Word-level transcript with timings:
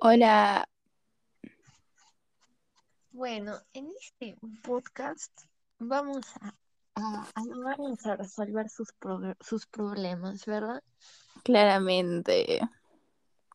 Hola, 0.00 0.68
Bueno, 3.10 3.58
en 3.72 3.88
este 4.00 4.36
podcast 4.62 5.32
vamos 5.80 6.24
a, 6.40 6.54
a 6.94 7.28
ayudarnos 7.34 8.06
a 8.06 8.16
resolver 8.16 8.68
sus, 8.68 8.88
proble- 9.00 9.36
sus 9.40 9.66
problemas, 9.66 10.46
¿verdad? 10.46 10.80
claramente. 11.42 12.60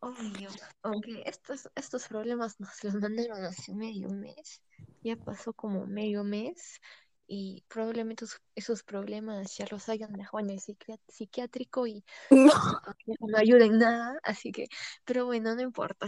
Obvio, 0.02 0.50
aunque 0.84 1.24
estos, 1.26 1.70
estos 1.76 2.08
problemas 2.10 2.60
nos 2.60 2.84
los 2.84 2.96
mandaron 2.96 3.46
hace 3.46 3.74
medio 3.74 4.10
mes, 4.10 4.62
ya 5.04 5.16
pasó 5.16 5.54
como 5.54 5.86
medio 5.88 6.24
mes 6.26 6.82
y 7.28 7.64
probablemente 7.68 8.26
esos, 8.26 8.42
esos 8.56 8.84
problemas 8.84 9.58
ya 9.58 9.66
los 9.72 9.90
hayan 9.90 10.14
dejado 10.14 10.40
en 10.40 10.52
el 10.52 10.60
psiquiátrico 10.60 11.88
y 11.88 12.04
no 13.20 13.38
ayuda 13.38 13.66
en 13.66 13.80
nada, 13.80 14.20
así 14.24 14.52
que, 14.52 14.68
pero 15.04 15.26
bueno, 15.26 15.56
no 15.56 15.62
importa. 15.62 16.08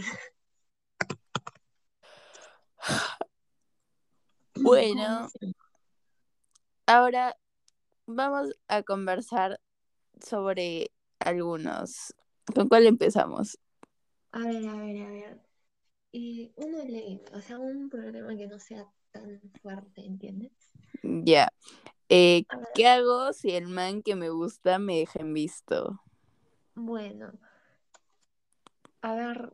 Bueno, 4.60 5.28
ahora 6.86 7.36
vamos 8.06 8.50
a 8.66 8.82
conversar 8.82 9.60
sobre 10.20 10.90
algunos. 11.20 12.14
¿Con 12.54 12.68
cuál 12.68 12.86
empezamos? 12.86 13.58
A 14.32 14.40
ver, 14.40 14.68
a 14.68 14.74
ver, 14.74 15.02
a 15.02 15.10
ver. 15.10 15.42
Y 16.10 16.52
uno 16.56 16.84
lee, 16.84 17.20
o 17.34 17.40
sea, 17.40 17.58
un 17.58 17.88
problema 17.88 18.36
que 18.36 18.46
no 18.46 18.58
sea 18.58 18.90
tan 19.20 19.40
fuerte, 19.62 20.04
¿entiendes? 20.04 20.52
Ya. 21.02 21.52
Eh, 22.08 22.44
¿qué 22.74 22.86
hago 22.86 23.32
si 23.32 23.50
el 23.50 23.68
man 23.68 24.02
que 24.02 24.14
me 24.14 24.30
gusta 24.30 24.78
me 24.78 24.98
deja 24.98 25.20
en 25.20 25.34
visto? 25.34 26.00
bueno, 26.74 27.32
a 29.02 29.14
ver, 29.14 29.52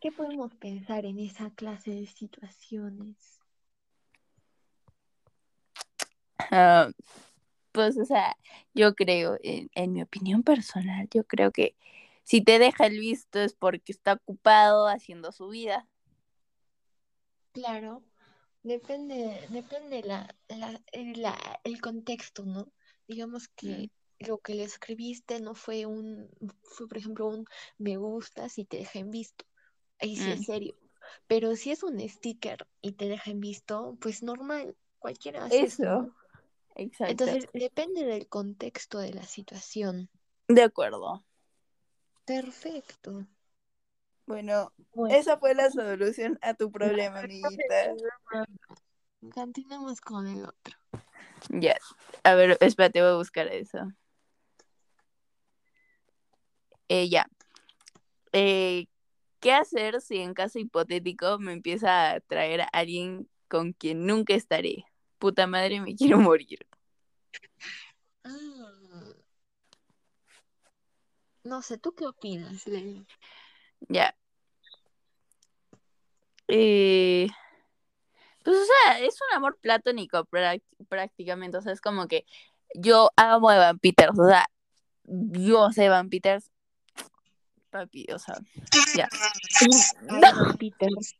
¿qué 0.00 0.12
podemos 0.12 0.54
pensar 0.54 1.06
en 1.06 1.18
esa 1.18 1.50
clase 1.50 1.90
de 1.92 2.06
situaciones? 2.06 3.40
Ah, 6.50 6.90
pues, 7.72 7.96
o 7.98 8.04
sea, 8.04 8.36
yo 8.74 8.94
creo, 8.94 9.38
en, 9.42 9.70
en 9.74 9.92
mi 9.92 10.02
opinión 10.02 10.42
personal, 10.42 11.08
yo 11.12 11.24
creo 11.24 11.50
que 11.52 11.74
si 12.22 12.40
te 12.42 12.58
deja 12.58 12.86
el 12.86 12.98
visto 13.00 13.40
es 13.40 13.54
porque 13.54 13.92
está 13.92 14.14
ocupado 14.14 14.88
haciendo 14.88 15.32
su 15.32 15.48
vida. 15.48 15.88
Claro, 17.56 17.92
depende, 18.62 19.46
depende 19.50 20.02
la, 20.02 20.20
la, 20.48 20.80
el, 20.92 21.22
la- 21.22 21.60
el 21.64 21.80
contexto, 21.80 22.44
¿no? 22.44 22.72
Digamos 23.08 23.48
que 23.48 23.90
lo 24.20 24.38
que 24.40 24.54
le 24.54 24.64
escribiste 24.64 25.40
no 25.40 25.54
fue 25.54 25.86
un, 25.86 26.28
fue 26.64 26.88
por 26.88 26.98
ejemplo 26.98 27.26
un 27.28 27.46
me 27.78 27.96
gusta 27.96 28.48
si 28.50 28.64
te 28.66 28.78
deja 28.78 28.98
en 29.00 29.10
visto. 29.10 29.44
Ahí 30.00 30.16
sí 30.16 30.32
Mm, 30.32 30.34
es 30.34 30.44
serio. 30.44 30.76
Pero 31.28 31.56
si 31.56 31.70
es 31.72 31.82
un 31.84 32.00
sticker 32.08 32.66
y 32.82 32.92
te 32.92 33.08
deja 33.08 33.30
en 33.32 33.40
visto, 33.40 33.96
pues 34.00 34.22
normal, 34.22 34.76
cualquiera 35.00 35.44
hace. 35.46 35.66
Eso, 35.66 36.12
exacto. 36.76 37.30
Entonces, 37.30 37.48
depende 37.54 38.04
del 38.04 38.28
contexto 38.28 38.98
de 38.98 39.14
la 39.14 39.22
situación. 39.22 40.10
De 40.48 40.62
acuerdo. 40.62 41.22
Perfecto. 42.26 43.26
Bueno, 44.26 44.72
Bueno, 44.94 45.14
esa 45.14 45.38
fue 45.38 45.54
la 45.54 45.70
solución 45.70 46.38
a 46.40 46.54
tu 46.54 46.70
problema, 46.70 47.20
amiguita. 47.20 47.94
continuemos 49.32 50.00
con 50.00 50.26
el 50.26 50.44
otro. 50.44 50.76
Ya. 51.50 51.76
A 52.22 52.34
ver, 52.34 52.56
espérate, 52.60 53.02
voy 53.02 53.10
a 53.10 53.16
buscar 53.16 53.48
eso. 53.48 53.78
Eh, 56.88 57.08
ya. 57.08 57.26
Eh, 58.32 58.86
¿qué 59.40 59.52
hacer 59.52 60.00
si 60.00 60.18
en 60.18 60.32
caso 60.34 60.58
hipotético 60.58 61.38
me 61.38 61.52
empieza 61.52 62.12
a 62.12 62.20
traer 62.20 62.62
a 62.62 62.64
alguien 62.72 63.28
con 63.48 63.72
quien 63.72 64.06
nunca 64.06 64.34
estaré? 64.34 64.84
Puta 65.18 65.46
madre, 65.46 65.80
me 65.80 65.94
quiero 65.94 66.18
morir. 66.18 66.66
Ah, 68.24 69.14
no 71.44 71.60
sé, 71.60 71.76
¿tú 71.76 71.94
qué 71.94 72.06
opinas, 72.06 72.66
Leli? 72.66 73.06
Ya. 73.88 74.14
Eh, 76.48 77.28
pues, 78.42 78.56
o 78.56 78.64
sea, 78.64 78.98
es 79.00 79.14
un 79.30 79.36
amor 79.36 79.58
platónico 79.60 80.24
práct- 80.26 80.62
prácticamente. 80.88 81.56
O 81.58 81.62
sea, 81.62 81.72
es 81.72 81.80
como 81.80 82.06
que 82.08 82.26
yo 82.74 83.10
amo 83.16 83.48
a 83.48 83.56
Evan 83.56 83.78
Peters. 83.78 84.18
O 84.18 84.26
sea, 84.28 84.48
yo 85.04 85.70
sé 85.72 85.84
Evan 85.86 86.10
Peters. 86.10 86.50
Papi, 87.70 88.06
o 88.12 88.18
sea, 88.18 88.36
ya. 88.94 89.08
Ay, 89.10 89.68
No, 90.02 90.20
no, 90.20 90.54
Peters. 90.56 91.16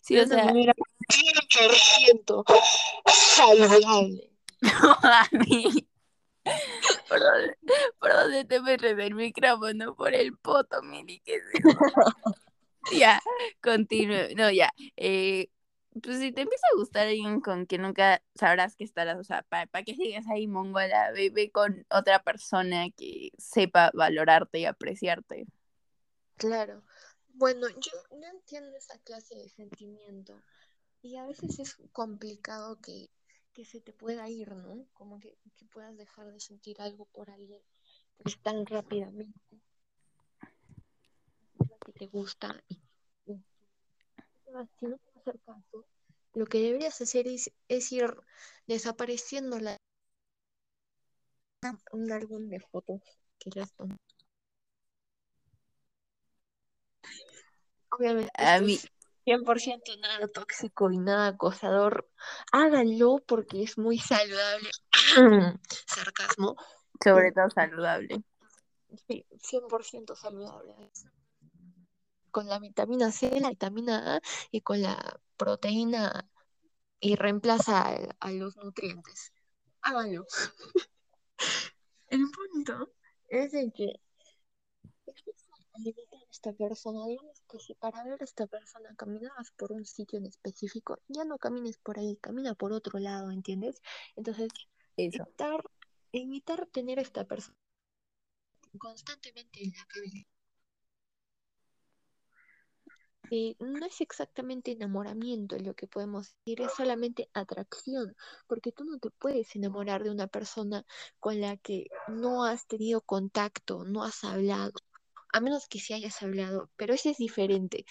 sí, 0.00 0.18
o 0.18 0.26
sea, 0.26 0.44
manera 0.46 0.72
100% 1.08 2.44
saludable. 3.06 4.30
a 5.02 5.28
mí. 5.32 5.86
¿Por 7.08 7.20
dónde, 7.20 7.58
por 7.98 8.12
dónde 8.12 8.44
te 8.44 8.60
metes 8.60 8.98
el 8.98 9.14
micrófono? 9.14 9.94
Por 9.94 10.14
el 10.14 10.36
poto, 10.36 10.82
Mili, 10.82 11.20
¿qué 11.20 11.36
es 11.36 11.42
eso? 11.54 11.78
Ya, 12.92 13.20
continúe. 13.62 14.34
No, 14.36 14.50
ya. 14.50 14.70
Eh, 14.96 15.50
pues 16.02 16.18
si 16.18 16.32
te 16.32 16.42
empieza 16.42 16.66
a 16.72 16.76
gustar 16.76 17.08
alguien 17.08 17.40
con 17.40 17.66
quien 17.66 17.82
nunca 17.82 18.22
sabrás 18.34 18.76
que 18.76 18.84
estarás, 18.84 19.18
o 19.18 19.24
sea, 19.24 19.42
¿para 19.42 19.66
qué 19.84 19.94
sigues 19.94 20.24
ahí, 20.28 20.46
mongola? 20.46 21.10
Ve, 21.12 21.30
ve 21.30 21.50
con 21.50 21.84
otra 21.90 22.22
persona 22.22 22.90
que 22.96 23.30
sepa 23.38 23.90
valorarte 23.92 24.60
y 24.60 24.64
apreciarte. 24.66 25.46
Claro. 26.36 26.82
Bueno, 27.34 27.68
yo 27.68 27.92
no 28.18 28.26
entiendo 28.26 28.76
esa 28.76 28.98
clase 28.98 29.34
de 29.34 29.48
sentimiento 29.48 30.40
y 31.02 31.16
a 31.16 31.26
veces 31.26 31.58
es 31.58 31.76
complicado 31.92 32.78
que, 32.80 33.10
que 33.52 33.64
se 33.64 33.80
te 33.80 33.92
pueda 33.92 34.28
ir, 34.28 34.54
¿no? 34.54 34.86
Como 34.92 35.18
que, 35.20 35.36
que 35.56 35.66
puedas 35.66 35.96
dejar 35.96 36.32
de 36.32 36.40
sentir 36.40 36.80
algo 36.80 37.06
por 37.06 37.30
alguien 37.30 37.60
pues, 38.22 38.38
tan 38.40 38.66
rápidamente. 38.66 39.40
que 41.84 41.92
te 41.92 42.06
gusta 42.06 42.62
y, 42.68 42.74
y 43.26 43.34
si 44.78 44.86
no 44.86 44.96
te 44.98 45.10
va 45.10 45.16
a 45.16 45.20
hacer 45.20 45.40
caso, 45.40 45.86
lo 46.34 46.46
que 46.46 46.60
deberías 46.60 47.00
hacer 47.00 47.26
es, 47.26 47.50
es 47.68 47.90
ir 47.92 48.14
desapareciendo 48.66 49.58
la, 49.58 49.76
un 51.92 52.12
álbum 52.12 52.48
de 52.48 52.60
fotos 52.60 53.00
que 53.38 53.50
ya 53.50 53.62
están. 53.62 53.96
Obviamente 57.90 58.30
A 58.36 58.60
mí, 58.60 58.74
es 58.74 58.88
100% 59.30 59.96
nada 60.00 60.26
tóxico 60.26 60.90
y 60.90 60.98
nada 60.98 61.28
acosador. 61.28 62.10
Háganlo 62.50 63.22
porque 63.24 63.62
es 63.62 63.78
muy 63.78 63.96
saludable. 63.98 64.70
Sarcasmo. 65.86 66.56
sobre 67.02 67.30
todo 67.30 67.48
saludable. 67.50 68.24
Sí, 69.06 69.24
100% 69.38 70.16
saludable. 70.16 70.74
Con 72.32 72.48
la 72.48 72.58
vitamina 72.58 73.12
C, 73.12 73.40
la 73.40 73.50
vitamina 73.50 74.16
A 74.16 74.20
y 74.50 74.62
con 74.62 74.82
la 74.82 75.20
proteína 75.36 76.28
y 76.98 77.14
reemplaza 77.14 77.82
a, 77.82 77.98
a 78.18 78.32
los 78.32 78.56
nutrientes. 78.56 79.32
Háganlo. 79.82 80.26
El 82.08 82.28
punto 82.32 82.92
es 83.28 83.52
de 83.52 83.70
que 83.70 84.00
esta 86.40 86.52
persona, 86.54 87.06
digamos 87.06 87.42
que 87.50 87.58
si 87.58 87.74
para 87.74 88.02
ver 88.02 88.18
a 88.18 88.24
esta 88.24 88.46
persona 88.46 88.94
caminabas 88.96 89.50
por 89.58 89.72
un 89.72 89.84
sitio 89.84 90.18
en 90.18 90.24
específico, 90.24 90.98
ya 91.06 91.24
no 91.24 91.36
camines 91.36 91.76
por 91.76 91.98
ahí, 91.98 92.16
camina 92.16 92.54
por 92.54 92.72
otro 92.72 92.98
lado, 92.98 93.30
¿entiendes? 93.30 93.82
Entonces, 94.16 94.48
Eso. 94.96 95.22
evitar, 95.22 95.62
evitar 96.12 96.66
tener 96.72 96.98
a 96.98 97.02
esta 97.02 97.24
persona 97.24 97.58
constantemente 98.78 99.62
en 99.62 99.72
la 99.76 99.84
cabeza. 99.86 100.26
Eh, 103.32 103.54
no 103.60 103.84
es 103.86 104.00
exactamente 104.00 104.72
enamoramiento 104.72 105.56
lo 105.58 105.74
que 105.74 105.86
podemos 105.86 106.34
decir, 106.46 106.62
es 106.62 106.72
solamente 106.74 107.28
atracción, 107.34 108.16
porque 108.48 108.72
tú 108.72 108.84
no 108.84 108.98
te 108.98 109.10
puedes 109.10 109.54
enamorar 109.54 110.02
de 110.02 110.10
una 110.10 110.26
persona 110.26 110.84
con 111.20 111.40
la 111.40 111.56
que 111.58 111.86
no 112.08 112.44
has 112.44 112.66
tenido 112.66 113.02
contacto, 113.02 113.84
no 113.84 114.02
has 114.02 114.24
hablado, 114.24 114.72
a 115.32 115.40
menos 115.40 115.68
que 115.68 115.78
sí 115.78 115.92
hayas 115.92 116.22
hablado, 116.22 116.70
pero 116.76 116.94
ese 116.94 117.10
es 117.10 117.18
diferente. 117.18 117.84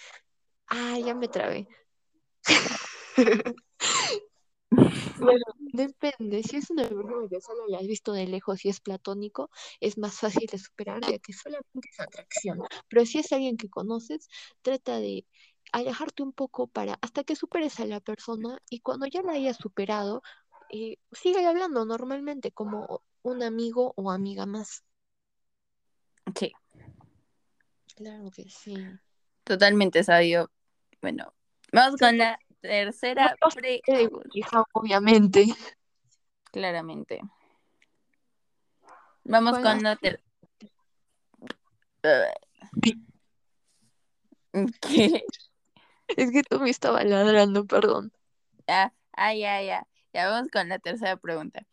Ah, 0.68 0.98
ya 1.00 1.16
me 1.16 1.28
trabé. 1.28 1.68
Bueno, 5.20 5.44
depende. 5.74 6.44
Si 6.44 6.58
es 6.58 6.70
una 6.70 6.84
persona 6.84 7.28
que 7.30 7.42
solo 7.42 7.68
la 7.68 7.80
has 7.80 7.88
visto 7.88 8.14
de 8.14 8.28
lejos 8.28 8.64
y 8.66 8.70
es 8.70 8.80
platónico, 8.80 9.50
es 9.80 9.98
más 9.98 10.18
fácil 10.18 10.48
de 10.50 10.58
superar 10.58 11.02
ya 11.02 11.20
que 11.20 11.34
solamente 11.34 11.90
es 11.92 12.00
atracción. 12.00 12.62
Pero 12.88 13.06
si 13.06 13.20
es 13.20 13.32
alguien 13.32 13.58
que 13.58 13.70
conoces, 13.70 14.30
trata 14.62 15.00
de 15.00 15.26
alejarte 15.72 16.24
un 16.24 16.34
poco 16.34 16.68
para 16.68 16.98
hasta 17.02 17.24
que 17.24 17.36
superes 17.36 17.80
a 17.80 17.86
la 17.86 18.00
persona 18.00 18.60
y 18.70 18.80
cuando 18.80 19.06
ya 19.08 19.22
la 19.22 19.34
hayas 19.34 19.58
superado, 19.58 20.22
eh, 20.72 20.98
sigue 21.12 21.46
hablando 21.46 21.86
normalmente 21.86 22.52
como 22.52 23.02
un 23.22 23.44
amigo 23.44 23.94
o 23.96 24.12
amiga 24.12 24.46
más. 24.46 24.84
Sí. 26.36 26.52
Claro 28.00 28.32
que 28.32 28.50
sí. 28.50 28.78
Totalmente 29.44 30.06
sabio. 30.06 30.50
Bueno, 31.02 31.34
vamos 31.74 32.00
con 32.00 32.18
la 32.18 32.40
tercera 32.62 33.36
No 33.42 33.50
pregunta. 33.86 34.64
obviamente. 34.72 35.48
Claramente. 36.54 37.20
Vamos 39.26 39.56
Con 39.56 39.64
con 39.64 39.84
la 39.84 39.90
la 39.90 39.96
ter- 39.98 40.24
¿Qué? 44.82 45.24
Es 46.16 46.32
que 46.32 46.42
tú 46.44 46.62
me 46.62 46.70
estabas 46.70 47.04
ladrando, 47.04 47.66
perdón. 47.66 48.14
Ah, 48.68 48.94
ah, 49.12 49.34
ya, 49.34 49.62
ya. 49.62 49.86
Ya 50.14 50.30
vamos 50.30 50.50
con 50.50 50.70
la 50.70 50.80
tercera 50.80 51.18
pregunta. 51.18 51.68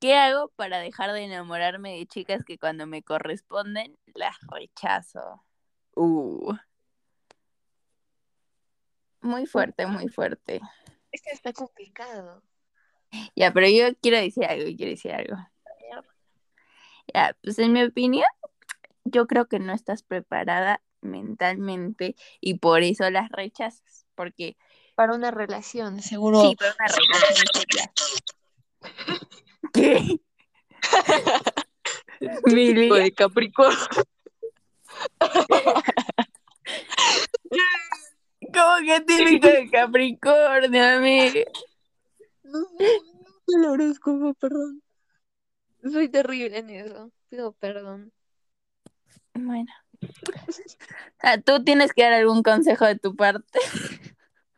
¿Qué 0.00 0.16
hago 0.16 0.48
para 0.56 0.80
dejar 0.80 1.12
de 1.12 1.22
enamorarme 1.24 1.96
de 1.96 2.06
chicas 2.06 2.44
que 2.44 2.58
cuando 2.58 2.86
me 2.86 3.02
corresponden 3.02 3.96
las 4.14 4.36
rechazo? 4.50 5.42
Uh. 5.94 6.54
Muy 9.20 9.46
fuerte, 9.46 9.86
muy 9.86 10.08
fuerte. 10.08 10.60
Es 11.12 11.22
que 11.22 11.30
está 11.30 11.52
complicado. 11.52 12.42
Ya, 13.36 13.52
pero 13.52 13.68
yo 13.68 13.94
quiero 14.00 14.16
decir 14.16 14.44
algo, 14.44 14.64
quiero 14.76 14.90
decir 14.90 15.12
algo. 15.12 15.36
Ya, 17.12 17.36
pues 17.42 17.58
en 17.58 17.72
mi 17.72 17.82
opinión, 17.82 18.26
yo 19.04 19.26
creo 19.26 19.46
que 19.46 19.58
no 19.58 19.72
estás 19.72 20.02
preparada 20.02 20.82
mentalmente 21.02 22.16
y 22.40 22.54
por 22.54 22.82
eso 22.82 23.08
las 23.10 23.30
rechazas. 23.30 24.06
Porque 24.14 24.56
Para 24.94 25.14
una 25.14 25.30
relación, 25.30 26.00
seguro. 26.00 26.42
sí, 26.42 26.56
pero 26.58 26.72
una 26.78 26.88
relación. 26.88 27.90
¿Qué? 29.72 30.20
Mili, 32.46 32.82
Tipo 32.82 32.94
de 32.94 33.12
Capricornio. 33.12 33.78
¿cómo 38.52 38.76
que 38.84 39.00
típico 39.00 39.46
de 39.48 39.70
Capricornio, 39.70 40.84
amiga? 40.84 41.42
No, 42.44 42.60
no, 42.60 42.66
no 43.48 43.58
el 43.58 43.64
horóscopo, 43.64 44.34
perdón. 44.34 44.82
Soy 45.82 46.08
terrible 46.08 46.58
en 46.58 46.70
eso. 46.70 47.10
Pido 47.28 47.52
perdón. 47.52 48.12
Bueno. 49.34 49.72
Ah, 51.20 51.38
Tú 51.38 51.62
tienes 51.64 51.92
que 51.92 52.02
dar 52.02 52.12
algún 52.12 52.42
consejo 52.42 52.84
de 52.86 52.98
tu 52.98 53.14
parte. 53.16 53.58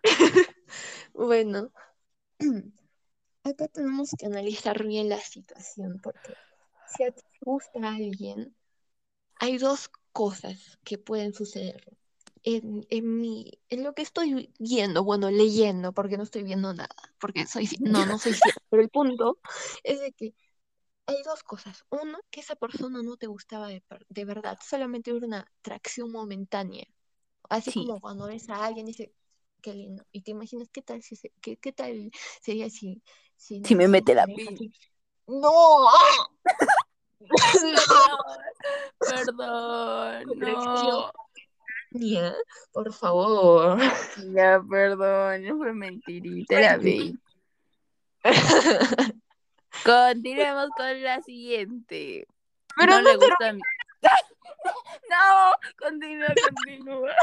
Bueno, 1.14 1.70
acá 3.44 3.68
tenemos 3.68 4.10
que 4.18 4.26
analizar 4.26 4.84
bien 4.84 5.08
la 5.08 5.20
situación, 5.20 6.00
porque 6.02 6.34
si 6.88 7.04
a 7.04 7.12
ti 7.12 7.22
te 7.22 7.38
gusta 7.40 7.78
alguien, 7.88 8.52
hay 9.40 9.58
dos 9.58 9.90
cosas 10.12 10.78
que 10.84 10.98
pueden 10.98 11.34
suceder. 11.34 11.84
En, 12.42 12.86
en 12.90 13.20
mi, 13.20 13.52
en 13.70 13.82
lo 13.84 13.94
que 13.94 14.02
estoy 14.02 14.52
viendo, 14.58 15.02
bueno, 15.02 15.30
leyendo, 15.30 15.92
porque 15.92 16.18
no 16.18 16.24
estoy 16.24 16.42
viendo 16.42 16.74
nada, 16.74 16.94
porque 17.18 17.46
soy, 17.46 17.68
no, 17.80 18.04
no 18.04 18.18
soy 18.18 18.34
ciega, 18.34 18.58
pero 18.70 18.82
el 18.82 18.90
punto 18.90 19.38
es 19.82 20.00
de 20.00 20.12
que 20.12 20.34
hay 21.06 21.16
dos 21.24 21.42
cosas. 21.42 21.84
Uno, 21.90 22.18
que 22.30 22.40
esa 22.40 22.56
persona 22.56 23.02
no 23.02 23.16
te 23.16 23.26
gustaba 23.26 23.68
de, 23.68 23.82
de 24.08 24.24
verdad, 24.24 24.58
solamente 24.62 25.10
era 25.10 25.26
una 25.26 25.40
atracción 25.60 26.12
momentánea. 26.12 26.86
Así 27.48 27.72
Sí. 27.72 27.86
como 27.86 28.00
cuando 28.00 28.26
ves 28.26 28.48
a 28.50 28.64
alguien 28.64 28.86
y 28.88 28.92
dices, 28.92 29.10
qué 29.62 29.74
lindo. 29.74 30.04
Y 30.12 30.22
te 30.22 30.32
imaginas 30.32 30.68
qué 30.70 30.82
tal 30.82 31.02
si 31.02 31.16
se- 31.16 31.32
qué, 31.40 31.56
qué 31.56 31.72
tal 31.72 32.10
sería 32.42 32.70
si, 32.70 33.02
si, 33.36 33.60
no 33.60 33.76
me 33.76 33.88
mete 33.88 34.14
la 34.14 34.26
¡No! 35.26 35.86
Perdón, 40.38 41.12
no. 41.92 42.32
por 42.72 42.92
favor. 42.92 43.78
Ya, 44.34 44.60
perdón, 44.68 45.44
no 45.44 45.56
fue 45.58 45.72
mentirita, 45.72 46.60
la 46.60 46.76
vi. 46.76 47.18
Continuemos 49.84 50.70
con 50.76 51.02
la 51.02 51.20
siguiente. 51.22 52.26
Pero 52.76 52.92
no 52.92 53.02
no 53.02 53.10
le 53.10 53.16
gusta 53.16 53.52
mi... 53.52 53.60
No, 55.10 55.52
continúa, 55.78 56.28
continúa. 56.42 57.14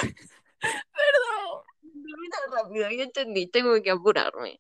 Perdón, 0.62 1.64
termina 1.82 2.38
rápido, 2.52 2.90
ya 2.92 3.04
entendí, 3.04 3.48
tengo 3.48 3.82
que 3.82 3.92
apurarme. 3.92 4.60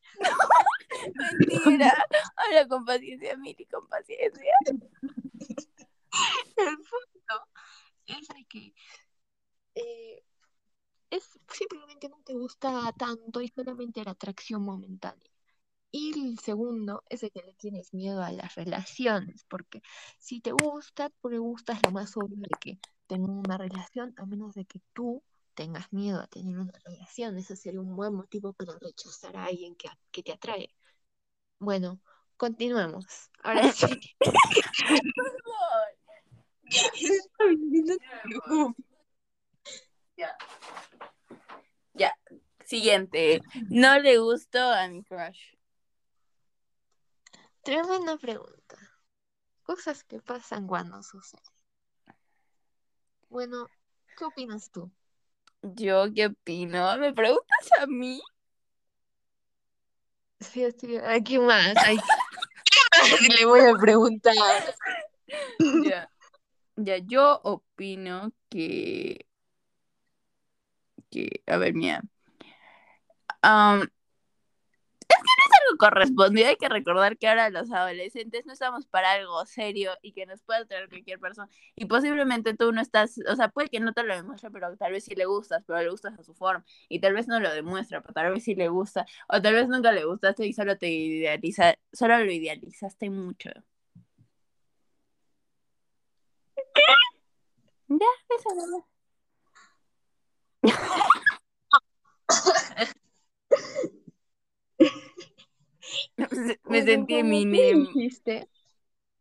mentira. 1.47 2.05
Habla 2.35 2.67
con 2.67 2.83
paciencia, 2.85 3.37
Mili, 3.37 3.65
con 3.65 3.87
paciencia. 3.87 4.53
El 8.11 8.25
de 8.25 8.45
que 8.45 8.73
eh, 9.75 10.23
es 11.09 11.39
simplemente 11.49 12.09
no 12.09 12.21
te 12.23 12.33
gusta 12.33 12.91
tanto 12.97 13.41
y 13.41 13.49
solamente 13.49 14.01
era 14.01 14.11
atracción 14.11 14.63
momentánea. 14.63 15.29
Y 15.91 16.13
el 16.13 16.39
segundo 16.39 17.03
es 17.09 17.21
de 17.21 17.31
que 17.31 17.41
le 17.41 17.53
tienes 17.53 17.93
miedo 17.93 18.23
a 18.23 18.31
las 18.31 18.55
relaciones, 18.55 19.45
porque 19.49 19.81
si 20.19 20.39
te 20.39 20.53
gusta, 20.53 21.09
tú 21.21 21.29
le 21.29 21.37
gustas 21.39 21.79
lo 21.83 21.91
más 21.91 22.15
obvio 22.15 22.37
de 22.37 22.57
que 22.61 22.79
tengan 23.07 23.31
una 23.31 23.57
relación, 23.57 24.13
a 24.17 24.25
menos 24.25 24.53
de 24.53 24.65
que 24.65 24.79
tú 24.93 25.21
tengas 25.53 25.91
miedo 25.91 26.21
a 26.21 26.27
tener 26.27 26.57
una 26.57 26.71
relación. 26.85 27.37
Eso 27.37 27.57
sería 27.57 27.81
un 27.81 27.95
buen 27.95 28.15
motivo 28.15 28.53
para 28.53 28.77
rechazar 28.79 29.35
a 29.35 29.45
alguien 29.45 29.75
que, 29.75 29.89
que 30.11 30.23
te 30.23 30.31
atrae. 30.31 30.73
Bueno, 31.59 31.99
continuemos. 32.37 33.05
Ahora 33.43 33.71
sí. 33.73 34.15
Ya. 40.17 40.37
Ya. 41.93 42.15
Siguiente. 42.65 43.41
No 43.69 43.99
le 43.99 44.17
gustó 44.17 44.59
a 44.59 44.87
mi 44.87 45.03
crush. 45.03 45.55
Tremenda 47.63 48.17
pregunta. 48.17 48.77
Cosas 49.63 50.03
que 50.03 50.19
pasan 50.19 50.67
cuando 50.67 51.03
suceden. 51.03 51.43
Bueno, 53.29 53.67
¿qué 54.17 54.25
opinas 54.25 54.71
tú? 54.71 54.91
¿Yo 55.61 56.05
qué 56.13 56.27
opino? 56.27 56.97
¿Me 56.97 57.13
preguntas 57.13 57.69
a 57.79 57.87
mí? 57.87 58.21
Sí, 60.39 60.67
sí, 60.77 60.97
¿a 60.97 61.21
quién 61.21 61.45
más? 61.45 61.75
Ay, 61.85 61.97
¿qué 61.97 62.79
más 62.91 63.21
le 63.39 63.45
voy 63.45 63.61
a 63.61 63.73
preguntar? 63.75 64.33
Ya. 65.83 66.09
Ya, 66.75 66.97
yo 66.97 67.39
opino 67.43 68.33
que. 68.49 69.25
que. 71.09 71.43
A 71.47 71.57
ver, 71.57 71.73
mira. 71.73 72.01
Am, 73.43 73.87
es 75.09 75.17
que 75.17 75.23
no 75.23 75.45
es 75.45 75.61
algo 75.67 75.77
correspondido. 75.77 76.47
Hay 76.47 76.55
que 76.55 76.69
recordar 76.69 77.17
que 77.17 77.27
ahora 77.27 77.49
los 77.49 77.71
adolescentes 77.71 78.45
no 78.45 78.53
estamos 78.53 78.85
para 78.87 79.11
algo 79.13 79.45
serio 79.45 79.91
y 80.01 80.13
que 80.13 80.25
nos 80.25 80.41
puede 80.41 80.65
traer 80.65 80.89
cualquier 80.89 81.19
persona. 81.19 81.49
Y 81.75 81.85
posiblemente 81.85 82.53
tú 82.55 82.71
no 82.71 82.81
estás. 82.81 83.19
O 83.29 83.35
sea, 83.35 83.49
puede 83.49 83.69
que 83.69 83.79
no 83.79 83.93
te 83.93 84.03
lo 84.03 84.15
demuestre, 84.15 84.51
pero 84.51 84.75
tal 84.77 84.91
vez 84.93 85.03
sí 85.05 85.15
le 85.15 85.25
gustas, 85.25 85.63
pero 85.67 85.79
le 85.81 85.89
gustas 85.89 86.17
a 86.19 86.23
su 86.23 86.33
forma. 86.33 86.65
Y 86.89 86.99
tal 86.99 87.13
vez 87.13 87.27
no 87.27 87.39
lo 87.39 87.51
demuestra, 87.53 88.01
pero 88.01 88.13
tal 88.13 88.31
vez 88.33 88.43
sí 88.43 88.55
le 88.55 88.69
gusta. 88.69 89.05
O 89.27 89.41
tal 89.41 89.53
vez 89.55 89.67
nunca 89.67 89.91
le 89.91 90.05
gustaste 90.05 90.45
y 90.47 90.53
solo 90.53 90.77
te 90.77 90.89
idealiza, 90.89 91.75
solo 91.91 92.17
lo 92.19 92.31
idealizaste 92.31 93.09
mucho. 93.09 93.49
Ya, 97.99 98.07
eso 98.29 98.49
no. 98.55 98.87
Me 106.17 106.27
Bueno, 106.63 106.85
sentí 106.85 107.15
Eminem. 107.15 107.85
dijiste, 107.87 108.49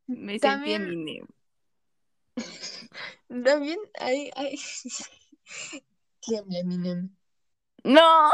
Me 0.07 0.39
sentí 0.39 0.41
También- 0.41 0.83
Eminem. 0.83 1.27
también 3.45 3.79
hay, 3.99 4.31
hay... 4.37 4.59
Tiembla, 6.21 6.59
Eminem. 6.61 7.17
No. 7.85 8.31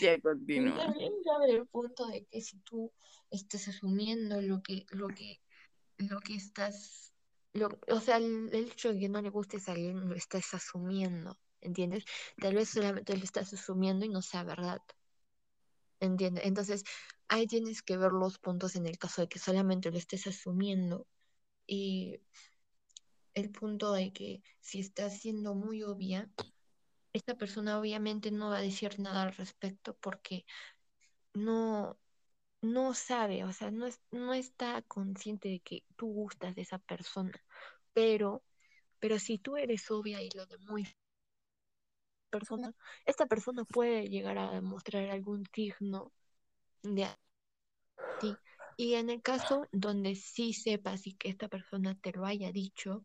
Ya 0.00 0.20
continúa. 0.20 0.76
también 0.76 1.12
cabe 1.24 1.52
el 1.52 1.66
punto 1.66 2.06
de 2.08 2.24
que 2.26 2.40
si 2.40 2.58
tú 2.58 2.92
estás 3.30 3.68
asumiendo 3.68 4.40
lo 4.42 4.62
que, 4.62 4.84
lo 4.90 5.08
que, 5.08 5.40
lo 5.98 6.20
que 6.20 6.34
estás, 6.34 7.09
lo, 7.52 7.68
o 7.88 8.00
sea, 8.00 8.16
el, 8.18 8.50
el 8.52 8.70
hecho 8.70 8.92
de 8.92 9.00
que 9.00 9.08
no 9.08 9.20
le 9.22 9.30
gustes 9.30 9.68
a 9.68 9.72
alguien 9.72 10.08
lo 10.08 10.14
estás 10.14 10.54
asumiendo, 10.54 11.38
¿entiendes? 11.60 12.04
Tal 12.38 12.54
vez 12.54 12.70
solamente 12.70 13.16
lo 13.16 13.24
estás 13.24 13.52
asumiendo 13.52 14.04
y 14.06 14.08
no 14.08 14.22
sea 14.22 14.44
verdad, 14.44 14.80
¿entiendes? 16.00 16.44
Entonces, 16.46 16.84
ahí 17.28 17.46
tienes 17.46 17.82
que 17.82 17.96
ver 17.96 18.12
los 18.12 18.38
puntos 18.38 18.76
en 18.76 18.86
el 18.86 18.98
caso 18.98 19.22
de 19.22 19.28
que 19.28 19.38
solamente 19.38 19.90
lo 19.90 19.98
estés 19.98 20.26
asumiendo 20.26 21.06
y 21.66 22.20
el 23.34 23.50
punto 23.50 23.92
de 23.92 24.12
que 24.12 24.42
si 24.60 24.80
estás 24.80 25.18
siendo 25.20 25.54
muy 25.54 25.82
obvia, 25.82 26.30
esta 27.12 27.36
persona 27.36 27.78
obviamente 27.78 28.30
no 28.30 28.50
va 28.50 28.58
a 28.58 28.62
decir 28.62 28.98
nada 29.00 29.22
al 29.22 29.34
respecto 29.34 29.96
porque 30.00 30.44
no, 31.34 31.98
no 32.62 32.94
sabe, 32.94 33.44
o 33.44 33.52
sea, 33.52 33.70
no, 33.70 33.86
es, 33.86 34.00
no 34.10 34.32
está 34.34 34.82
consciente 34.82 35.48
de 35.48 35.60
que 35.60 35.84
tú 35.96 36.06
gustas 36.12 36.54
de 36.54 36.62
esa 36.62 36.78
persona, 36.78 37.32
pero 37.92 38.42
Pero 39.00 39.18
si 39.20 39.38
tú 39.38 39.56
eres 39.58 39.90
obvia 39.92 40.22
y 40.22 40.30
lo 40.36 40.46
demuestras, 40.46 40.96
persona, 42.30 42.72
esta 43.06 43.26
persona 43.26 43.64
puede 43.64 44.08
llegar 44.08 44.38
a 44.38 44.50
demostrar 44.52 45.10
algún 45.10 45.44
signo 45.54 46.12
de 46.82 47.08
ti. 48.18 48.40
Y 48.76 48.94
en 48.94 49.10
el 49.10 49.20
caso 49.20 49.66
donde 49.72 50.14
sí 50.14 50.52
sepas 50.52 51.06
y 51.08 51.14
que 51.14 51.28
esta 51.28 51.48
persona 51.48 51.96
te 52.00 52.12
lo 52.12 52.24
haya 52.24 52.52
dicho, 52.52 53.04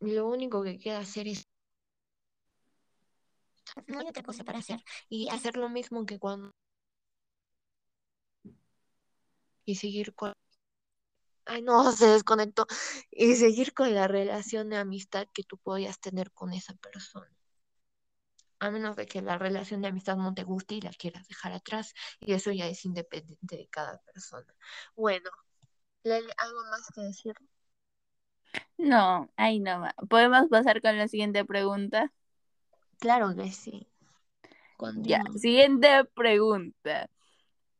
lo 0.00 0.28
único 0.28 0.62
que 0.62 0.78
queda 0.78 0.98
hacer 0.98 1.26
es 1.28 1.48
no 3.86 3.98
hay 4.00 4.06
otra 4.08 4.22
cosa 4.22 4.44
para 4.44 4.58
hacer 4.58 4.80
y 5.08 5.28
hacer 5.28 5.56
lo 5.56 5.68
mismo 5.68 6.06
que 6.06 6.18
cuando 6.18 6.52
y 9.70 9.76
seguir 9.76 10.14
con 10.14 10.34
ay 11.46 11.62
no 11.62 11.74
se 11.92 12.06
desconectó 12.06 12.66
y 13.10 13.34
seguir 13.36 13.74
con 13.74 13.94
la 13.94 14.08
relación 14.08 14.70
de 14.70 14.76
amistad 14.78 15.26
que 15.34 15.42
tú 15.44 15.58
podías 15.58 16.00
tener 16.00 16.32
con 16.32 16.52
esa 16.52 16.74
persona 16.74 17.30
a 18.58 18.70
menos 18.70 18.96
de 18.96 19.06
que 19.06 19.22
la 19.22 19.38
relación 19.38 19.80
de 19.82 19.88
amistad 19.88 20.16
no 20.16 20.34
te 20.34 20.44
guste 20.44 20.74
y 20.76 20.80
la 20.82 20.90
quieras 20.90 21.26
dejar 21.28 21.52
atrás 21.52 21.94
y 22.20 22.32
eso 22.34 22.52
ya 22.52 22.66
es 22.68 22.84
independiente 22.84 23.56
de 23.56 23.68
cada 23.68 23.98
persona 24.02 24.54
bueno 24.96 25.30
¿algo 26.38 26.62
más 26.70 26.88
que 26.94 27.02
decir? 27.02 27.34
No, 28.78 29.28
ahí 29.36 29.60
no 29.60 29.84
¿Podemos 30.08 30.48
pasar 30.48 30.80
con 30.82 30.96
la 30.96 31.08
siguiente 31.08 31.44
pregunta? 31.44 32.12
Claro 32.98 33.34
que 33.34 33.50
sí. 33.50 33.86
Ya, 35.04 35.22
siguiente 35.36 36.04
pregunta. 36.14 37.08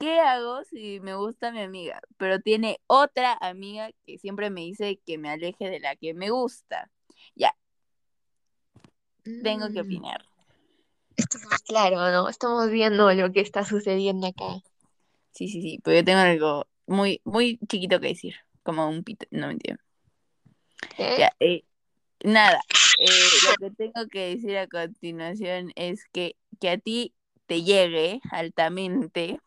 ¿Qué 0.00 0.19
hago 0.19 0.64
si 0.64 0.99
me 1.00 1.14
gusta 1.14 1.52
mi 1.52 1.61
amiga, 1.61 2.00
pero 2.16 2.40
tiene 2.40 2.80
otra 2.87 3.37
amiga 3.38 3.90
que 4.07 4.16
siempre 4.16 4.49
me 4.49 4.62
dice 4.62 4.99
que 5.04 5.19
me 5.19 5.28
aleje 5.28 5.69
de 5.69 5.78
la 5.78 5.95
que 5.95 6.14
me 6.14 6.30
gusta? 6.30 6.90
Ya. 7.35 7.54
Tengo 9.23 9.69
que 9.71 9.83
mm. 9.83 9.87
opinar. 9.87 10.25
Esto 11.16 11.37
es 11.37 11.45
más 11.45 11.61
claro, 11.61 12.11
¿no? 12.11 12.30
Estamos 12.30 12.71
viendo 12.71 13.12
lo 13.12 13.30
que 13.30 13.40
está 13.40 13.62
sucediendo 13.66 14.26
acá. 14.26 14.62
Sí, 15.33 15.49
sí, 15.49 15.61
sí, 15.61 15.80
pero 15.85 15.99
yo 15.99 16.04
tengo 16.07 16.21
algo 16.21 16.66
muy, 16.87 17.21
muy 17.25 17.59
chiquito 17.69 18.00
que 18.00 18.09
decir, 18.09 18.37
como 18.62 18.88
un 18.88 19.04
pito, 19.04 19.26
no 19.30 19.49
me 19.49 19.52
entiendo. 19.52 19.83
Ya, 20.97 21.30
eh, 21.40 21.62
nada, 22.25 22.59
eh, 22.99 23.07
lo 23.50 23.69
que 23.69 23.75
tengo 23.76 24.09
que 24.09 24.35
decir 24.35 24.57
a 24.57 24.66
continuación 24.66 25.73
es 25.75 26.07
que, 26.11 26.37
que 26.59 26.71
a 26.71 26.78
ti 26.78 27.12
te 27.45 27.62
llegue 27.62 28.23
altamente, 28.30 29.38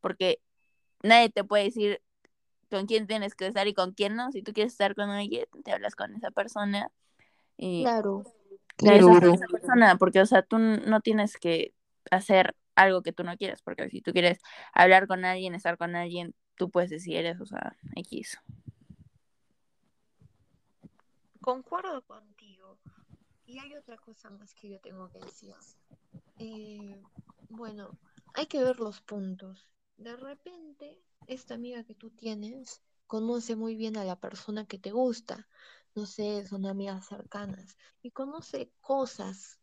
porque 0.00 0.40
nadie 1.02 1.30
te 1.30 1.44
puede 1.44 1.64
decir 1.64 2.02
con 2.70 2.86
quién 2.86 3.06
tienes 3.06 3.34
que 3.34 3.46
estar 3.46 3.66
y 3.66 3.74
con 3.74 3.92
quién 3.92 4.16
no. 4.16 4.32
Si 4.32 4.42
tú 4.42 4.52
quieres 4.52 4.72
estar 4.72 4.94
con 4.94 5.10
alguien, 5.10 5.46
te 5.64 5.72
hablas 5.72 5.94
con 5.94 6.14
esa 6.14 6.30
persona. 6.30 6.90
Y, 7.56 7.82
claro, 7.84 8.24
claro. 8.76 9.32
esa 9.32 9.46
persona, 9.46 9.96
porque, 9.96 10.20
o 10.20 10.26
sea, 10.26 10.42
tú 10.42 10.58
no 10.58 11.00
tienes 11.00 11.36
que 11.36 11.72
hacer 12.10 12.54
algo 12.74 13.02
que 13.02 13.12
tú 13.12 13.24
no 13.24 13.36
quieras, 13.36 13.62
porque 13.62 13.88
si 13.88 14.02
tú 14.02 14.12
quieres 14.12 14.38
hablar 14.72 15.06
con 15.06 15.24
alguien, 15.24 15.54
estar 15.54 15.78
con 15.78 15.96
alguien, 15.96 16.34
tú 16.56 16.70
puedes 16.70 16.90
decir 16.90 17.24
eso, 17.24 17.42
o 17.42 17.46
sea, 17.46 17.76
X. 17.94 18.38
Concuerdo 21.40 22.02
contigo. 22.02 22.78
Y 23.46 23.60
hay 23.60 23.74
otra 23.76 23.96
cosa 23.96 24.28
más 24.30 24.52
que 24.54 24.68
yo 24.68 24.80
tengo 24.80 25.08
que 25.08 25.20
decir. 25.20 25.54
Eh, 26.38 27.00
bueno, 27.48 27.96
hay 28.34 28.46
que 28.46 28.62
ver 28.62 28.80
los 28.80 29.00
puntos. 29.00 29.70
De 29.96 30.16
repente, 30.16 31.00
esta 31.26 31.54
amiga 31.54 31.84
que 31.84 31.94
tú 31.94 32.10
tienes 32.10 32.82
conoce 33.06 33.56
muy 33.56 33.76
bien 33.76 33.96
a 33.96 34.04
la 34.04 34.18
persona 34.18 34.66
que 34.66 34.78
te 34.78 34.90
gusta. 34.90 35.48
No 35.94 36.06
sé, 36.06 36.46
son 36.46 36.66
amigas 36.66 37.06
cercanas. 37.06 37.76
Y 38.02 38.10
conoce 38.10 38.70
cosas 38.80 39.58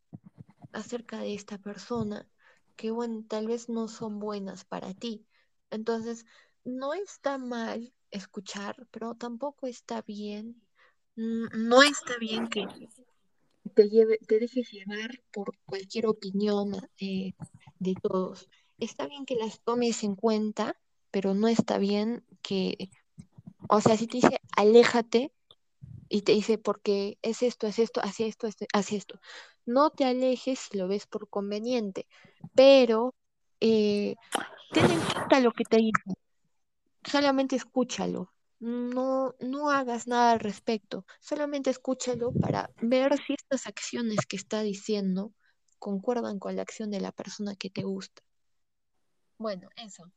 acerca 0.71 1.19
de 1.19 1.35
esta 1.35 1.57
persona 1.57 2.27
que, 2.75 2.91
bueno, 2.91 3.23
tal 3.27 3.47
vez 3.47 3.69
no 3.69 3.87
son 3.87 4.19
buenas 4.19 4.65
para 4.65 4.93
ti. 4.93 5.25
Entonces, 5.69 6.25
no 6.63 6.93
está 6.93 7.37
mal 7.37 7.93
escuchar, 8.11 8.87
pero 8.91 9.15
tampoco 9.15 9.67
está 9.67 10.01
bien 10.01 10.63
no 11.15 11.83
está 11.83 12.17
bien 12.17 12.47
que 12.47 12.65
te, 13.75 13.89
lleve, 13.89 14.17
te 14.27 14.39
dejes 14.39 14.71
llevar 14.71 15.21
por 15.31 15.55
cualquier 15.65 16.07
opinión 16.07 16.73
eh, 16.99 17.33
de 17.79 17.95
todos. 18.01 18.49
Está 18.79 19.07
bien 19.07 19.25
que 19.25 19.35
las 19.35 19.59
tomes 19.61 20.03
en 20.03 20.15
cuenta, 20.15 20.75
pero 21.11 21.33
no 21.33 21.47
está 21.47 21.77
bien 21.77 22.25
que, 22.41 22.89
o 23.69 23.81
sea, 23.81 23.97
si 23.97 24.07
te 24.07 24.17
dice 24.17 24.39
aléjate 24.55 25.31
y 26.09 26.21
te 26.21 26.33
dice 26.33 26.57
porque 26.57 27.17
es 27.21 27.43
esto, 27.43 27.67
es 27.67 27.79
esto, 27.79 28.01
hacia 28.01 28.27
esto, 28.27 28.47
hacia 28.73 28.97
esto, 28.97 29.19
no 29.65 29.89
te 29.89 30.05
alejes 30.05 30.59
si 30.59 30.77
lo 30.77 30.87
ves 30.87 31.07
por 31.07 31.29
conveniente, 31.29 32.07
pero 32.55 33.15
eh, 33.59 34.15
ten 34.71 34.91
en 34.91 34.99
cuenta 34.99 35.39
lo 35.39 35.51
que 35.51 35.63
te 35.63 35.77
dice, 35.77 36.17
solamente 37.05 37.55
escúchalo, 37.55 38.31
no, 38.59 39.35
no 39.39 39.71
hagas 39.71 40.07
nada 40.07 40.33
al 40.33 40.39
respecto, 40.39 41.05
solamente 41.19 41.69
escúchalo 41.69 42.31
para 42.31 42.69
ver 42.81 43.17
si 43.17 43.33
estas 43.33 43.67
acciones 43.67 44.25
que 44.27 44.35
está 44.35 44.61
diciendo 44.61 45.33
concuerdan 45.79 46.39
con 46.39 46.55
la 46.55 46.61
acción 46.61 46.89
de 46.91 47.01
la 47.01 47.11
persona 47.11 47.55
que 47.55 47.69
te 47.69 47.83
gusta. 47.83 48.23
Bueno, 49.37 49.69
eso. 49.75 50.11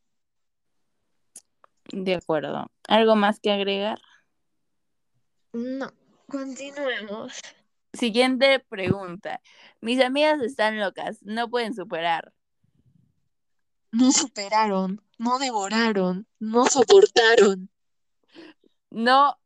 De 1.92 2.14
acuerdo. 2.14 2.70
¿Algo 2.88 3.16
más 3.16 3.40
que 3.40 3.52
agregar? 3.52 4.00
No, 5.52 5.92
continuemos. 6.28 7.40
Siguiente 7.92 8.60
pregunta. 8.68 9.40
Mis 9.80 10.02
amigas 10.02 10.40
están 10.42 10.78
locas, 10.78 11.22
no 11.22 11.48
pueden 11.48 11.74
superar. 11.74 12.32
No 13.92 14.12
superaron, 14.12 15.00
no 15.16 15.38
devoraron, 15.38 16.26
no 16.38 16.66
soportaron. 16.66 17.70
No, 18.90 19.38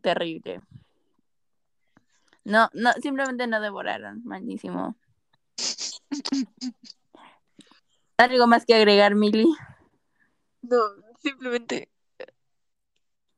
terrible. 0.00 0.62
No, 2.44 2.70
no, 2.72 2.92
simplemente 3.02 3.46
no 3.46 3.60
devoraron, 3.60 4.22
malísimo. 4.24 4.96
¿Algo 8.16 8.46
más 8.46 8.64
que 8.64 8.74
agregar, 8.74 9.14
Mili? 9.14 9.46
No, 10.62 10.78
simplemente 11.20 11.90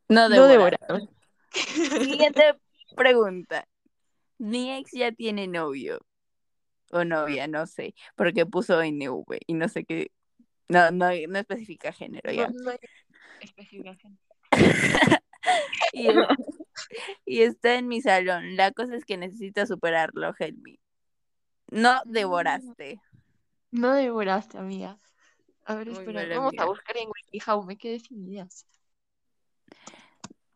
no 0.09 0.28
devoraron. 0.28 1.11
Siguiente 1.52 2.54
pregunta. 2.97 3.66
Mi 4.38 4.73
ex 4.73 4.92
ya 4.92 5.12
tiene 5.12 5.47
novio 5.47 6.00
o 6.92 7.04
novia, 7.04 7.49
no 7.49 7.66
sé, 7.66 7.95
porque 8.14 8.47
puso 8.47 8.83
NV 8.83 9.38
y 9.47 9.54
no 9.54 9.68
sé 9.68 9.85
qué, 9.85 10.12
no, 10.68 10.90
no, 10.90 11.09
no 11.28 11.38
especifica 11.38 11.92
género 11.92 12.30
ya. 12.30 12.49
No, 12.49 12.64
no 12.64 12.73
especifica 13.40 13.95
género. 13.95 14.21
y, 17.26 17.42
está 17.42 17.75
en 17.75 17.88
mi 17.88 18.00
salón. 18.00 18.56
La 18.56 18.73
cosa 18.73 18.97
es 18.97 19.04
que 19.04 19.16
necesito 19.16 19.66
superarlo, 19.66 20.35
Helmi. 20.38 20.78
No 21.71 22.00
mm. 22.04 22.12
devoraste. 22.12 23.00
No 23.70 23.94
devoraste, 23.94 24.58
amiga. 24.58 24.96
A 25.64 25.75
ver, 25.75 25.88
espera, 25.88 26.26
vamos 26.28 26.54
a 26.58 26.66
buscar 26.66 26.96
en 26.96 27.08
WikiHow, 27.08 27.64
me 27.64 27.76
quedé 27.76 27.99
sin 28.00 28.28
ideas. 28.28 28.64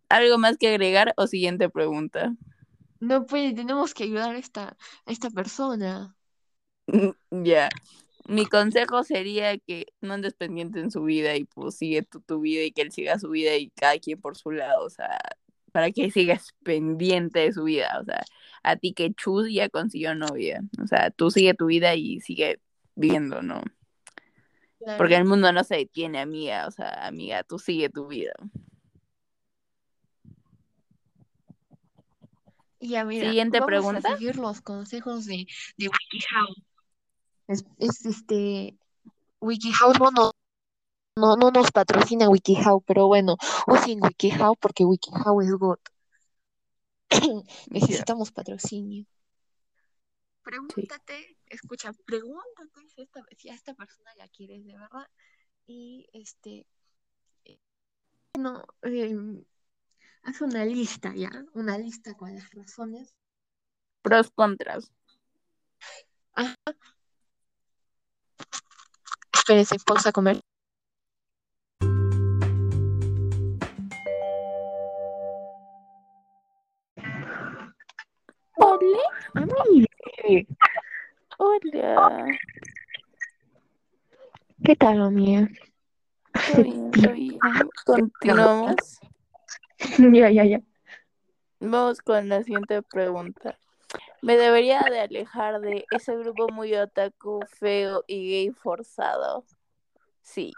¿Algo 0.09 0.39
más 0.39 0.57
que 0.57 0.69
agregar 0.69 1.15
o 1.17 1.27
siguiente 1.27 1.69
pregunta? 1.69 2.35
No, 3.01 3.27
pues 3.27 3.55
tenemos 3.55 3.95
que 3.95 4.05
ayudar 4.05 4.35
a 4.35 4.39
esta, 4.39 4.77
a 5.07 5.13
esta 5.13 5.31
persona. 5.31 6.15
Ya 7.31 7.69
mi 8.31 8.47
consejo 8.47 9.03
sería 9.03 9.59
que 9.59 9.87
no 10.01 10.15
andes 10.15 10.35
pendiente 10.35 10.79
en 10.81 10.91
su 10.91 11.03
vida 11.03 11.37
y 11.37 11.45
pues 11.45 11.77
sigue 11.77 12.03
tu, 12.03 12.21
tu 12.21 12.41
vida 12.41 12.63
y 12.63 12.71
que 12.73 12.83
él 12.83 12.93
siga 12.93 13.19
su 13.19 13.31
vida 13.31 13.57
y 13.57 13.71
cada 13.71 13.99
quien 13.99 14.21
por 14.21 14.37
su 14.37 14.53
lado, 14.53 14.85
o 14.85 14.91
sea, 14.91 15.19
para 15.73 15.91
que 15.91 16.11
sigas 16.13 16.55
pendiente 16.63 17.41
de 17.41 17.53
su 17.53 17.65
vida, 17.65 17.99
o 18.01 18.05
sea, 18.05 18.23
a 18.63 18.77
ti 18.77 18.93
que 18.93 19.13
Chus 19.15 19.53
ya 19.53 19.69
consiguió 19.69 20.15
novia, 20.15 20.63
o 20.83 20.87
sea, 20.87 21.11
tú 21.11 21.31
sigue 21.31 21.55
tu 21.55 21.67
vida 21.67 21.95
y 21.95 22.21
sigue 22.21 22.61
viviendo, 23.01 23.43
¿no? 23.43 23.63
Porque 24.97 25.17
el 25.17 25.25
mundo 25.25 25.53
no 25.53 25.63
se 25.63 25.77
detiene, 25.77 26.21
amiga, 26.21 26.67
o 26.67 26.71
sea, 26.71 27.07
amiga, 27.07 27.43
tú 27.43 27.59
sigue 27.59 27.91
tu 27.91 28.07
vida. 28.07 28.33
Ya, 32.81 33.05
mira, 33.05 33.29
Siguiente 33.29 33.61
vamos 33.61 33.67
pregunta. 33.67 34.09
A 34.09 34.17
seguir 34.17 34.37
los 34.37 34.63
consejos 34.63 35.27
de, 35.27 35.47
de 35.77 35.89
WikiHow. 35.89 36.55
Es, 37.47 37.65
este, 38.07 38.79
WikiHow 39.41 39.93
no, 39.93 40.11
no, 40.11 40.33
no, 41.17 41.37
no 41.37 41.51
nos 41.51 41.71
patrocina 41.73 42.31
WikiHow, 42.31 42.81
pero 42.81 43.07
bueno, 43.07 43.37
usen 43.67 44.03
WikiHow 44.03 44.57
porque 44.57 44.87
WikiHow 44.87 45.43
es 45.43 45.51
God. 45.53 45.79
Necesitamos 47.71 48.33
patrocinio. 48.33 49.05
Pregúntate, 50.51 51.37
escucha, 51.47 51.93
pregúntate 52.05 52.89
si, 52.89 53.03
esta, 53.03 53.25
si 53.37 53.51
a 53.51 53.55
esta 53.55 53.73
persona 53.75 54.13
la 54.17 54.27
quieres 54.27 54.65
de 54.65 54.73
verdad. 54.77 55.07
Y 55.65 56.09
este, 56.13 56.67
no, 58.37 58.65
em, 58.83 59.45
haz 60.25 60.41
una 60.41 60.65
lista, 60.65 61.15
¿ya? 61.15 61.31
Una 61.53 61.79
lista 61.79 62.15
con 62.15 62.35
las 62.35 62.51
razones. 62.51 63.15
Pros, 64.03 64.33
contras. 64.33 64.91
Ajá. 66.33 66.57
Espérense, 69.33 69.77
pausa 69.87 70.09
a 70.09 70.13
comer. 70.13 70.41
Hola. 81.39 82.27
¿Qué 84.65 84.77
tal? 84.77 84.99
Todo 84.99 85.11
bien, 85.11 85.57
bien. 86.91 87.39
Continuamos. 87.85 89.01
Ya, 90.13 90.31
ya, 90.31 90.45
ya. 90.45 90.61
Vamos 91.59 92.03
con 92.03 92.29
la 92.29 92.43
siguiente 92.43 92.83
pregunta. 92.83 93.59
Me 94.21 94.37
debería 94.37 94.83
de 94.83 95.01
alejar 95.01 95.61
de 95.63 95.87
ese 95.91 96.15
grupo 96.17 96.49
muy 96.53 96.75
otaku, 96.75 97.41
feo 97.49 98.05
y 98.07 98.31
gay 98.31 98.51
forzado. 98.51 99.47
Sí. 100.21 100.53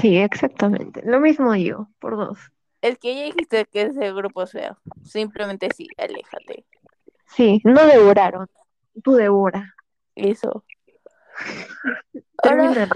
Sí, 0.00 0.16
exactamente. 0.16 1.02
Lo 1.04 1.18
mismo 1.18 1.54
yo, 1.56 1.88
por 1.98 2.16
dos. 2.16 2.38
Es 2.82 2.98
que 2.98 3.16
ya 3.16 3.24
dijiste 3.24 3.66
que 3.66 3.82
ese 3.82 4.12
grupo 4.12 4.44
es 4.44 4.52
feo. 4.52 4.78
Simplemente 5.02 5.68
sí, 5.74 5.88
aléjate. 5.98 6.64
Sí, 7.34 7.60
no 7.64 7.86
devoraron. 7.86 8.48
Tú 9.02 9.14
devora. 9.14 9.74
Eso. 10.14 10.64
Ahora, 12.42 12.88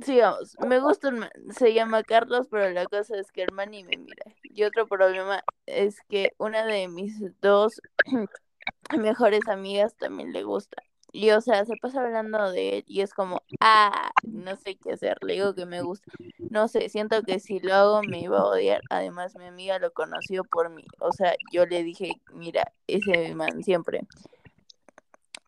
sigamos. 0.00 0.56
Me 0.66 0.80
gusta 0.80 1.08
un 1.08 1.20
man. 1.20 1.30
Se 1.50 1.72
llama 1.72 2.02
Carlos, 2.02 2.48
pero 2.50 2.70
la 2.70 2.86
cosa 2.86 3.16
es 3.16 3.30
que 3.32 3.42
el 3.42 3.52
man 3.52 3.70
ni 3.70 3.84
me 3.84 3.96
mira. 3.96 4.24
Y 4.42 4.64
otro 4.64 4.86
problema 4.86 5.42
es 5.66 6.00
que 6.08 6.32
una 6.38 6.64
de 6.64 6.88
mis 6.88 7.20
dos 7.40 7.80
mejores 8.98 9.48
amigas 9.48 9.96
también 9.96 10.32
le 10.32 10.42
gusta. 10.44 10.82
Y 11.12 11.30
o 11.30 11.40
sea, 11.42 11.64
se 11.66 11.76
pasa 11.76 12.02
hablando 12.02 12.50
de 12.50 12.78
él 12.78 12.84
y 12.86 13.02
es 13.02 13.12
como, 13.12 13.42
ah, 13.60 14.10
no 14.22 14.56
sé 14.56 14.76
qué 14.76 14.92
hacer, 14.92 15.18
le 15.22 15.34
digo 15.34 15.54
que 15.54 15.66
me 15.66 15.82
gusta. 15.82 16.10
No 16.38 16.68
sé, 16.68 16.88
siento 16.88 17.22
que 17.22 17.38
si 17.38 17.60
lo 17.60 17.74
hago 17.74 18.02
me 18.02 18.20
iba 18.20 18.38
a 18.38 18.46
odiar. 18.46 18.80
Además, 18.88 19.36
mi 19.36 19.44
amiga 19.46 19.78
lo 19.78 19.92
conoció 19.92 20.42
por 20.44 20.70
mí. 20.70 20.84
O 21.00 21.12
sea, 21.12 21.34
yo 21.52 21.66
le 21.66 21.82
dije, 21.84 22.14
mira, 22.32 22.72
ese 22.86 23.34
man 23.34 23.62
siempre. 23.62 24.00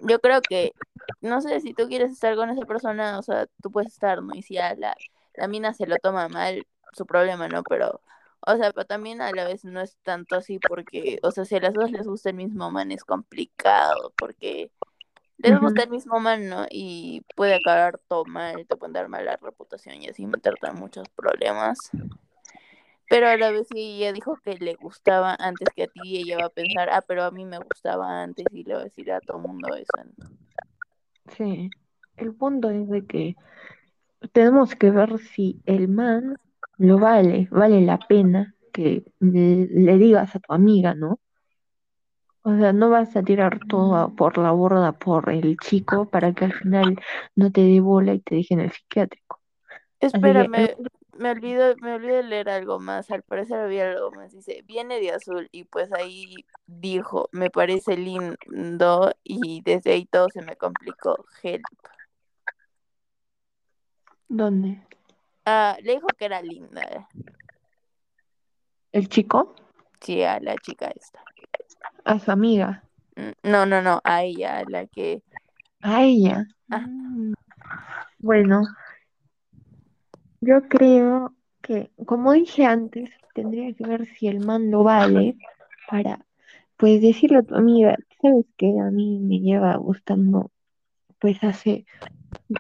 Yo 0.01 0.21
creo 0.21 0.43
que, 0.43 0.73
no 1.23 1.41
sé, 1.41 1.61
si 1.61 1.73
tú 1.73 1.89
quieres 1.89 2.13
estar 2.13 2.37
con 2.37 2.51
esa 2.51 2.67
persona, 2.67 3.19
o 3.19 3.23
sea, 3.23 3.47
tú 3.63 3.71
puedes 3.71 3.93
estar, 3.93 4.23
¿no? 4.23 4.35
Y 4.35 4.43
si 4.43 4.59
a 4.59 4.75
la, 4.75 4.95
la 5.35 5.49
mina 5.49 5.73
se 5.73 5.87
lo 5.87 5.97
toma 5.97 6.29
mal, 6.29 6.67
su 6.93 7.07
problema, 7.07 7.49
¿no? 7.49 7.63
Pero, 7.63 8.03
o 8.47 8.57
sea, 8.57 8.73
pero 8.73 8.87
también 8.87 9.23
a 9.23 9.33
la 9.33 9.45
vez 9.45 9.65
no 9.65 9.81
es 9.81 9.97
tanto 10.03 10.37
así 10.37 10.59
porque, 10.59 11.19
o 11.23 11.31
sea, 11.31 11.45
si 11.47 11.57
a 11.57 11.61
las 11.61 11.75
dos 11.75 11.91
les 11.91 12.07
gusta 12.07 12.31
el 12.31 12.37
mismo 12.37 12.71
man 12.71 12.93
es 12.93 13.05
complicado 13.05 14.13
porque 14.17 14.71
les 15.39 15.59
gusta 15.61 15.83
el 15.83 15.91
mismo 15.91 16.21
man, 16.21 16.49
¿no? 16.49 16.67
Y 16.71 17.23
puede 17.35 17.55
acabar 17.55 17.99
todo 18.09 18.25
mal, 18.25 18.67
te 18.67 18.77
pueden 18.77 18.93
dar 18.93 19.09
mala 19.09 19.37
reputación 19.37 20.01
y 20.03 20.09
así 20.09 20.27
meterte 20.27 20.67
en 20.67 20.77
muchos 20.77 21.09
problemas. 21.11 21.79
Pero 23.09 23.29
a 23.29 23.37
la 23.37 23.51
vez 23.51 23.67
si 23.69 23.79
ella 23.79 24.13
dijo 24.13 24.37
que 24.43 24.55
le 24.55 24.75
gustaba 24.75 25.37
antes 25.39 25.69
que 25.75 25.85
a 25.85 25.87
ti, 25.87 26.01
y 26.03 26.17
ella 26.19 26.39
va 26.39 26.47
a 26.47 26.51
pensar, 26.51 26.89
ah, 26.91 27.03
pero 27.07 27.25
a 27.25 27.31
mí 27.31 27.45
me 27.45 27.59
gustaba 27.59 28.23
antes 28.23 28.47
y 28.51 28.65
le 28.65 28.75
va 28.75 28.81
a 28.81 28.85
decir 28.85 29.13
a 29.13 29.21
todo 29.21 29.37
el 29.39 29.43
mundo 29.43 29.75
eso. 29.75 29.93
¿no? 30.17 30.27
Sí. 31.37 31.71
El 32.17 32.35
punto 32.35 32.71
es 32.71 32.89
de 32.89 33.07
que 33.07 33.37
tenemos 34.33 34.75
que 34.77 34.91
ver 34.91 35.19
si 35.19 35.61
el 35.67 35.89
man 35.89 36.37
lo 36.79 36.99
vale, 36.99 37.49
vale 37.51 37.81
la 37.83 37.99
pena 37.99 38.55
que 38.73 39.05
le 39.21 39.99
digas 39.99 40.35
a 40.35 40.41
tu 40.41 40.53
amiga, 40.53 40.95
¿no? 40.95 41.19
O 42.47 42.55
sea, 42.59 42.73
no 42.75 42.91
vas 42.91 43.17
a 43.17 43.23
tirar 43.23 43.59
todo 43.69 43.97
a- 43.97 44.09
por 44.11 44.37
la 44.37 44.53
borda 44.53 44.93
por 44.93 45.31
el 45.31 45.57
chico 45.57 46.05
para 46.11 46.35
que 46.35 46.45
al 46.45 46.53
final 46.53 46.97
no 47.35 47.51
te 47.51 47.63
dé 47.63 47.81
bola 47.81 48.13
y 48.13 48.21
te 48.21 48.35
deje 48.35 48.53
en 48.55 48.61
el 48.61 48.71
psiquiátrico. 48.71 49.41
Así 50.01 50.13
que 50.13 50.17
Espérame, 50.19 50.77
me 51.17 51.31
olvido, 51.31 51.75
me 51.81 51.95
olvidé 51.95 52.17
de 52.17 52.23
leer 52.25 52.49
algo 52.51 52.79
más. 52.79 53.11
Al 53.11 53.23
parecer 53.23 53.59
había 53.61 53.91
algo 53.91 54.11
más. 54.11 54.33
Dice, 54.33 54.63
viene 54.67 55.01
de 55.01 55.13
azul. 55.13 55.49
Y 55.53 55.65
pues 55.65 55.91
ahí 55.93 56.35
dijo, 56.67 57.31
me 57.33 57.49
parece 57.49 57.97
lindo. 57.97 59.13
Y 59.25 59.63
desde 59.65 59.93
ahí 59.93 60.05
todo 60.05 60.29
se 60.29 60.43
me 60.43 60.57
complicó. 60.57 61.25
Help. 61.43 61.65
¿Dónde? 64.29 64.83
Ah, 65.47 65.79
le 65.83 65.95
dijo 65.95 66.09
que 66.19 66.27
era 66.27 66.43
linda. 66.43 67.09
¿El 68.93 69.09
chico? 69.09 69.55
Sí, 70.01 70.23
a 70.23 70.39
la 70.41 70.57
chica 70.57 70.93
esta. 70.95 71.23
A 72.05 72.19
su 72.19 72.31
amiga. 72.31 72.83
Mm, 73.17 73.51
No, 73.51 73.67
no, 73.67 73.83
no, 73.83 74.01
a 74.05 74.23
ella, 74.25 74.59
a 74.59 74.65
la 74.65 74.87
que. 74.87 75.23
A 75.83 76.03
ella. 76.03 76.47
Ah. 76.71 76.87
Bueno, 78.19 78.63
yo 80.41 80.63
creo 80.69 81.35
que, 81.63 81.91
como 82.07 82.33
dije 82.33 82.65
antes, 82.67 83.11
tendría 83.35 83.73
que 83.75 83.87
ver 83.87 84.07
si 84.07 84.29
el 84.29 84.41
man 84.41 84.71
lo 84.71 84.83
vale 84.85 85.37
para, 85.89 86.25
pues, 86.77 87.01
decirle 87.03 87.39
a 87.39 87.43
tu 87.43 87.55
amiga, 87.55 87.97
sabes 88.21 88.47
que 88.57 88.69
a 88.81 88.91
mí 88.91 89.21
me 89.21 89.41
lleva 89.41 89.77
gustando, 89.77 90.51
pues, 91.19 91.43
hace, 91.45 91.87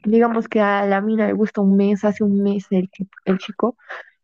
digamos 0.04 0.48
que 0.48 0.60
a 0.60 0.86
la 0.86 1.00
mina 1.00 1.26
le 1.26 1.32
gusta 1.34 1.60
un 1.60 1.76
mes, 1.76 2.04
hace 2.04 2.24
un 2.24 2.42
mes 2.42 2.66
el, 2.70 2.90
el 3.24 3.38
chico, 3.38 3.76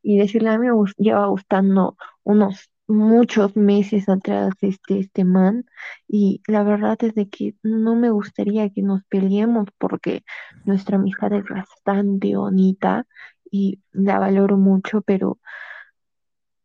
y 0.03 0.19
decirle 0.19 0.51
a 0.51 0.59
mí 0.59 0.67
me 0.69 0.93
lleva 0.99 1.27
gustando 1.27 1.97
unos 2.25 2.71
muchos 2.91 3.57
meses 3.57 4.09
atrás 4.09 4.55
este, 4.61 5.01
este 5.01 5.25
man, 5.25 5.65
y 6.09 6.43
la 6.47 6.63
verdad 6.63 6.99
es 7.03 7.15
de 7.15 7.29
que 7.29 7.55
no 7.63 7.95
me 7.97 8.11
gustaría 8.11 8.71
que 8.71 8.83
nos 8.83 9.05
peleemos 9.05 9.69
porque 9.79 10.25
nuestra 10.65 10.97
amistad 10.97 11.33
es 11.33 11.45
bastante 11.49 12.37
bonita 12.37 13.07
y 13.51 13.81
la 13.93 14.19
valoro 14.19 14.57
mucho, 14.57 15.03
pero 15.03 15.39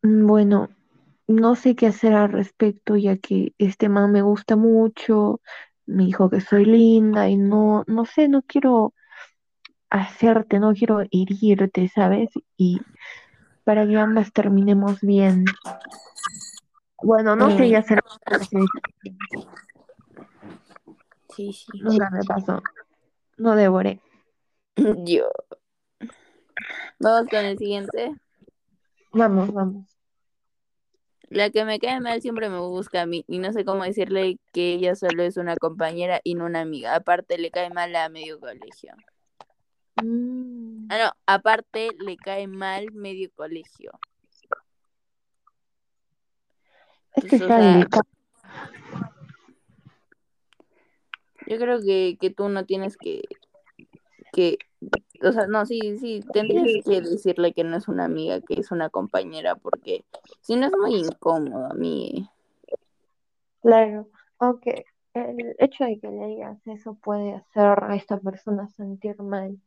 mm, 0.04 0.28
bueno, 0.28 0.70
no 1.28 1.56
sé 1.56 1.76
qué 1.76 1.88
hacer 1.88 2.14
al 2.14 2.32
respecto, 2.32 2.96
ya 2.98 3.18
que 3.18 3.54
este 3.58 3.90
man 3.90 4.12
me 4.12 4.22
gusta 4.22 4.56
mucho, 4.56 5.42
me 5.86 6.06
dijo 6.06 6.30
que 6.30 6.42
soy 6.42 6.66
linda 6.66 7.30
y 7.30 7.38
no, 7.38 7.84
no 7.88 8.06
sé, 8.06 8.28
no 8.30 8.42
quiero 8.44 8.94
hacerte, 9.90 10.60
no 10.60 10.74
quiero 10.74 11.02
herirte, 11.12 11.90
¿sabes? 11.90 12.30
Y 12.58 12.80
para 13.66 13.86
que 13.86 13.98
ambas 13.98 14.32
terminemos 14.32 15.02
bien. 15.02 15.44
Bueno, 17.04 17.36
no 17.36 17.56
sé, 17.58 17.70
ya 17.70 17.82
será. 17.82 18.02
sí, 21.36 21.52
sí. 21.52 21.80
Nunca 21.82 22.10
me 22.12 22.24
pasó. 22.24 22.62
No 23.38 23.56
devoré. 23.56 24.00
Yo. 25.06 25.30
Vamos 27.00 27.30
con 27.30 27.44
el 27.44 27.58
siguiente. 27.58 28.16
Vamos, 29.12 29.52
vamos. 29.52 29.86
La 31.30 31.50
que 31.50 31.66
me 31.66 31.80
cae 31.80 32.00
mal 32.00 32.22
siempre 32.22 32.50
me 32.50 32.60
busca 32.60 33.02
a 33.02 33.06
mí 33.06 33.26
y 33.28 33.40
no 33.40 33.52
sé 33.52 33.66
cómo 33.66 33.84
decirle 33.84 34.38
que 34.54 34.74
ella 34.74 34.96
solo 34.96 35.24
es 35.24 35.38
una 35.38 35.56
compañera 35.56 36.22
y 36.24 36.36
no 36.36 36.46
una 36.46 36.62
amiga. 36.62 36.96
Aparte 36.96 37.38
le 37.40 37.50
cae 37.50 37.72
mal 37.72 37.96
a 37.96 38.10
medio 38.10 38.40
colegio. 38.40 38.94
Mm, 40.04 40.75
Ah, 40.90 40.98
no, 40.98 41.12
aparte 41.26 41.90
le 42.00 42.18
cae 42.18 42.48
mal 42.48 42.92
medio 42.94 43.30
colegio. 43.36 43.92
o 47.18 47.28
sea, 47.28 47.88
yo 51.48 51.58
creo 51.58 51.82
que, 51.82 52.18
que 52.20 52.30
tú 52.30 52.50
no 52.50 52.66
tienes 52.66 52.98
que, 52.98 53.22
que, 54.34 54.58
o 55.24 55.32
sea, 55.32 55.48
no, 55.48 55.66
sí, 55.66 55.98
sí, 55.98 56.24
tendrías 56.34 56.84
que 56.86 57.02
decirle 57.02 57.54
que 57.54 57.64
no 57.64 57.78
es 57.78 57.88
una 57.88 58.06
amiga, 58.06 58.42
que 58.42 58.60
es 58.60 58.72
una 58.72 58.90
compañera, 58.90 59.56
porque 59.56 60.06
si 60.42 60.56
no 60.56 60.68
es 60.68 60.74
muy 60.78 60.96
incómodo 60.96 61.72
a 61.72 61.74
mí. 61.74 62.30
Claro, 63.62 64.10
aunque 64.40 64.86
el 65.14 65.56
hecho 65.60 65.86
de 65.86 66.00
que 66.00 66.10
le 66.10 66.28
digas 66.28 66.68
eso 66.68 66.96
puede 66.96 67.36
hacer 67.36 67.84
a 67.84 67.96
esta 67.96 68.20
persona 68.20 68.68
sentir 68.70 69.22
mal 69.22 69.58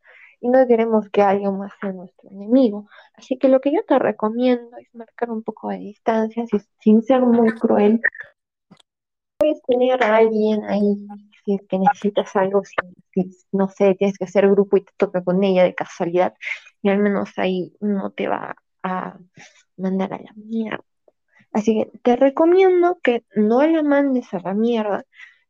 y 0.41 0.49
no 0.49 0.67
queremos 0.67 1.09
que 1.11 1.23
alguien 1.23 1.59
más 1.59 1.73
sea 1.81 1.93
nuestro 1.93 2.31
enemigo. 2.31 2.89
Así 3.15 3.39
que 3.39 3.49
lo 3.49 3.61
que 3.61 3.73
yo 3.73 3.81
te 3.87 3.99
recomiendo 3.99 4.77
es 4.79 4.95
marcar 4.95 5.31
un 5.31 5.43
poco 5.43 5.69
de 5.71 5.79
distancia 5.79 6.47
si- 6.47 6.61
sin 6.81 7.03
ser 7.03 7.23
muy 7.23 7.51
cruel. 7.55 8.01
Puedes 9.39 9.63
tener 9.63 10.03
a 10.03 10.17
alguien 10.17 10.65
ahí 10.65 10.97
si 11.45 11.55
es 11.55 11.63
que 11.69 11.79
necesitas 11.79 12.35
algo, 12.37 12.63
si, 12.65 13.31
no 13.53 13.69
sé, 13.69 13.95
tienes 13.95 14.19
que 14.19 14.25
hacer 14.25 14.49
grupo 14.51 14.77
y 14.77 14.85
te 14.85 14.93
toca 14.97 15.23
con 15.23 15.43
ella 15.45 15.63
de 15.65 15.75
casualidad 15.75 16.35
y 16.83 16.89
al 16.91 16.99
menos 16.99 17.31
ahí 17.39 17.73
no 17.81 18.11
te 18.11 18.29
va 18.29 18.57
a 18.83 19.19
mandar 19.77 20.13
a 20.15 20.19
la 20.19 20.33
mierda. 20.35 20.85
Así 21.53 21.75
que 21.93 21.99
te 22.01 22.17
recomiendo 22.17 22.99
que 23.03 23.25
no 23.37 23.67
la 23.67 23.83
mandes 23.83 24.33
a 24.35 24.41
la 24.41 24.55
mierda, 24.55 25.05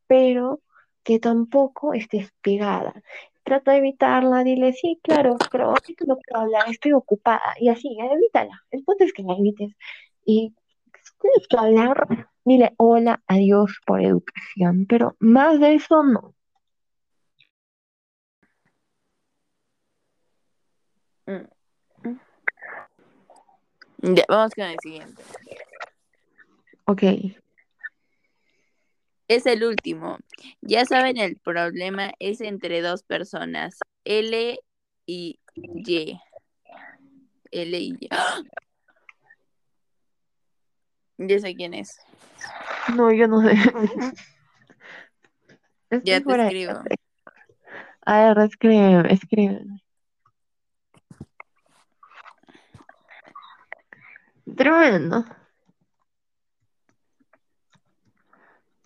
pero 0.06 0.60
que 1.04 1.18
tampoco 1.20 1.94
estés 1.94 2.30
pegada. 2.42 3.02
Trata 3.48 3.72
de 3.72 3.78
evitarla, 3.78 4.44
dile, 4.44 4.72
sí, 4.74 5.00
claro, 5.02 5.36
pero 5.50 5.70
ahorita 5.70 6.04
no 6.06 6.16
puedo 6.18 6.42
hablar, 6.44 6.68
estoy 6.68 6.92
ocupada, 6.92 7.54
y 7.58 7.68
así, 7.70 7.96
evítala. 7.98 8.62
El 8.70 8.84
punto 8.84 9.04
es 9.04 9.12
que 9.12 9.22
la 9.22 9.34
evites. 9.34 9.72
Y 10.24 10.54
si 11.02 11.12
tienes 11.20 11.48
que 11.48 11.56
hablar, 11.56 12.06
dile 12.44 12.74
hola, 12.76 13.22
adiós 13.26 13.80
por 13.86 14.02
educación, 14.02 14.86
pero 14.88 15.16
más 15.18 15.58
de 15.60 15.74
eso 15.76 16.02
no. 16.02 16.34
Ya, 24.00 24.24
vamos 24.28 24.54
con 24.54 24.64
el 24.64 24.76
siguiente. 24.82 25.22
Ok. 26.84 27.02
Es 29.28 29.44
el 29.44 29.62
último. 29.62 30.18
Ya 30.62 30.86
saben, 30.86 31.18
el 31.18 31.36
problema 31.36 32.12
es 32.18 32.40
entre 32.40 32.80
dos 32.80 33.02
personas, 33.02 33.78
L 34.04 34.58
y 35.04 35.38
Y. 35.54 36.18
L 37.50 37.78
y 37.78 37.96
Y. 38.00 38.08
¡Ah! 38.10 38.40
Ya 41.20 41.40
sé 41.40 41.56
quién 41.56 41.74
es. 41.74 41.98
No, 42.94 43.12
yo 43.12 43.26
no 43.26 43.42
sé. 43.42 43.52
Ya 46.04 46.20
te 46.20 46.42
escribo. 46.42 46.72
A 48.02 48.34
ver, 48.34 48.38
escribe, 48.38 49.12
escribe. 49.12 49.64
Tremendo. 54.56 55.24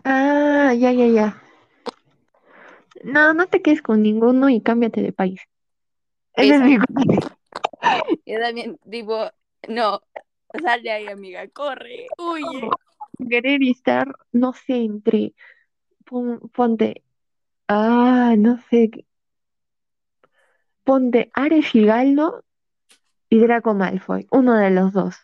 Ah, 0.05 0.73
ya, 0.75 0.93
ya, 0.93 1.07
ya. 1.07 1.43
No, 3.05 3.35
no 3.35 3.47
te 3.47 3.63
quedes 3.63 3.83
con 3.83 4.03
ninguno 4.03 4.49
y 4.49 4.61
cámbiate 4.61 5.03
de 5.03 5.13
país. 5.13 5.41
Ese 6.35 6.55
es 6.57 6.61
mi. 6.63 6.77
Yo 8.27 8.41
también, 8.41 8.79
tipo, 8.91 9.31
no, 9.69 10.01
sal 10.63 10.83
de 10.83 10.91
ahí, 10.91 11.07
amiga, 11.09 11.47
corre, 11.49 12.07
huye. 12.19 12.69
Querer 13.29 13.63
estar, 13.63 14.09
no 14.33 14.53
sé, 14.53 14.77
entre. 14.77 15.35
pon- 16.05 16.41
ponte. 16.51 17.03
Ah, 17.69 18.35
no 18.39 18.59
sé. 18.71 18.91
Ponte 20.85 21.31
Ares 21.35 21.75
y 21.75 21.85
Galdo 21.85 22.45
y 23.29 23.39
Draco 23.39 23.75
Malfoy. 23.75 24.27
Uno 24.31 24.55
de 24.55 24.71
los 24.71 24.93
dos. 24.93 25.17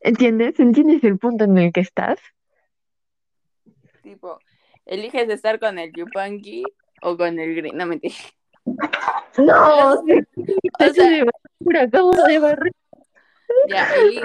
¿Entiendes? 0.00 0.58
¿Entiendes 0.60 1.04
el 1.04 1.18
punto 1.18 1.44
en 1.44 1.58
el 1.58 1.72
que 1.72 1.80
estás? 1.80 2.18
Tipo, 4.06 4.38
eliges 4.84 5.28
estar 5.30 5.58
con 5.58 5.80
el 5.80 5.90
Yupanqui 5.92 6.62
o 7.02 7.16
con 7.16 7.40
el 7.40 7.56
Green. 7.56 7.76
No 7.76 7.86
mentira. 7.86 8.14
No, 9.36 9.94
O 9.94 10.92
sea, 10.94 11.24
acabo 11.82 12.12
de 12.12 12.38
barrer. 12.38 12.72
ya, 13.68 13.92
elige 13.96 14.22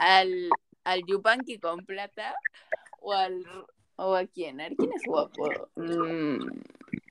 al, 0.00 0.48
al 0.84 1.02
Yupanqui 1.04 1.58
con 1.58 1.84
plata 1.84 2.32
o 3.00 3.12
al 3.12 3.44
o 3.96 4.14
a 4.14 4.24
quién. 4.26 4.60
A 4.60 4.68
¿quién 4.68 4.92
es 4.94 5.02
guapo? 5.04 5.48
Mm, 5.74 6.46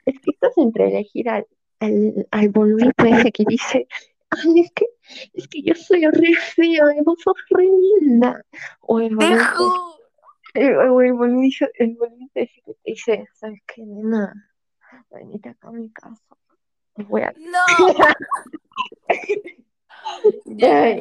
Es 0.05 0.15
que 0.21 0.31
estás 0.31 0.57
entre 0.57 0.87
elegir 0.87 1.27
al, 1.27 1.45
al, 1.81 2.25
al 2.31 2.49
boludito 2.49 3.03
ese 3.05 3.33
que 3.33 3.43
dice, 3.45 3.85
ay, 4.29 4.61
es 4.61 4.71
que, 4.71 4.85
es 5.33 5.47
que 5.49 5.61
yo 5.61 5.75
soy 5.75 6.05
re 6.07 6.35
fea 6.35 6.85
y 6.97 7.01
vos 7.03 7.19
sos 7.21 7.35
re 7.49 7.65
linda. 7.99 8.45
O 8.79 9.01
el. 9.01 9.17
El, 10.53 10.75
o 10.75 11.01
el 11.01 11.07
el 11.07 11.13
boludito 11.13 11.69
ese 12.35 12.61
que 12.65 12.73
te 12.73 12.79
dice, 12.91 13.27
¿sabes 13.33 13.59
qué, 13.67 13.83
nena? 13.85 14.33
Venite 15.09 15.49
acá 15.49 15.69
a 15.69 15.71
mi 15.71 15.89
casa. 15.91 16.21
Voy 16.95 17.21
a... 17.21 17.33
¡No! 17.37 17.87
Ya, 20.45 20.97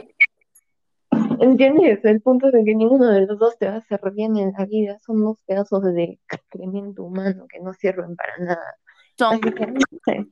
¿Entiendes? 1.41 2.05
El 2.05 2.21
punto 2.21 2.49
es 2.49 2.53
de 2.53 2.65
que 2.65 2.75
ninguno 2.75 3.07
de 3.07 3.27
los 3.27 3.39
dos 3.39 3.57
te 3.59 3.67
va 3.67 3.77
a 3.77 3.79
hacer 3.79 4.01
bien 4.13 4.37
en 4.37 4.53
la 4.57 4.67
vida. 4.67 4.99
Son 5.01 5.23
unos 5.23 5.43
pedazos 5.47 5.83
de 5.95 6.21
excremento 6.31 7.03
humano 7.03 7.47
que 7.49 7.61
no 7.61 7.73
sirven 7.73 8.15
para 8.15 8.37
nada. 8.39 8.75
son, 9.17 9.35
Así 9.35 9.55
que, 9.55 9.67
no 9.67 9.81
sé. 10.05 10.27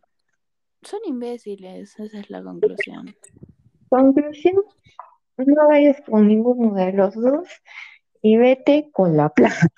son 0.83 1.00
imbéciles, 1.07 1.98
esa 1.98 2.18
es 2.18 2.31
la 2.31 2.42
conclusión. 2.42 3.14
Conclusión, 3.88 4.62
no 5.38 5.68
vayas 5.68 6.00
con 6.02 6.28
ninguno 6.28 6.74
de 6.74 6.92
los 6.92 7.14
dos 7.14 7.48
y 8.22 8.37
vete 8.37 8.90
con 8.92 9.16
la 9.16 9.28
plata. 9.28 9.68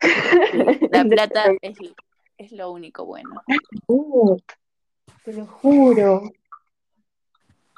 La 0.92 1.04
plata 1.08 1.52
es, 1.62 1.76
es 2.38 2.52
lo 2.52 2.70
único 2.70 3.04
bueno. 3.04 3.42
Uh, 3.86 4.36
te 5.24 5.32
lo 5.32 5.46
juro. 5.46 6.22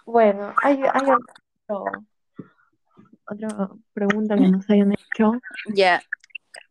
Bueno, 0.05 0.55
hay, 0.63 0.81
hay 0.83 1.07
otro- 1.67 1.93
otra 3.27 3.71
pregunta 3.93 4.35
que 4.35 4.49
nos 4.49 4.69
hayan 4.69 4.93
hecho. 4.93 5.33
Ya, 5.75 6.03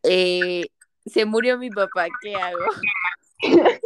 eh, 0.04 0.68
se 1.06 1.26
murió 1.26 1.58
mi 1.58 1.70
papá, 1.70 2.08
¿qué 2.22 2.36
hago? 2.36 2.66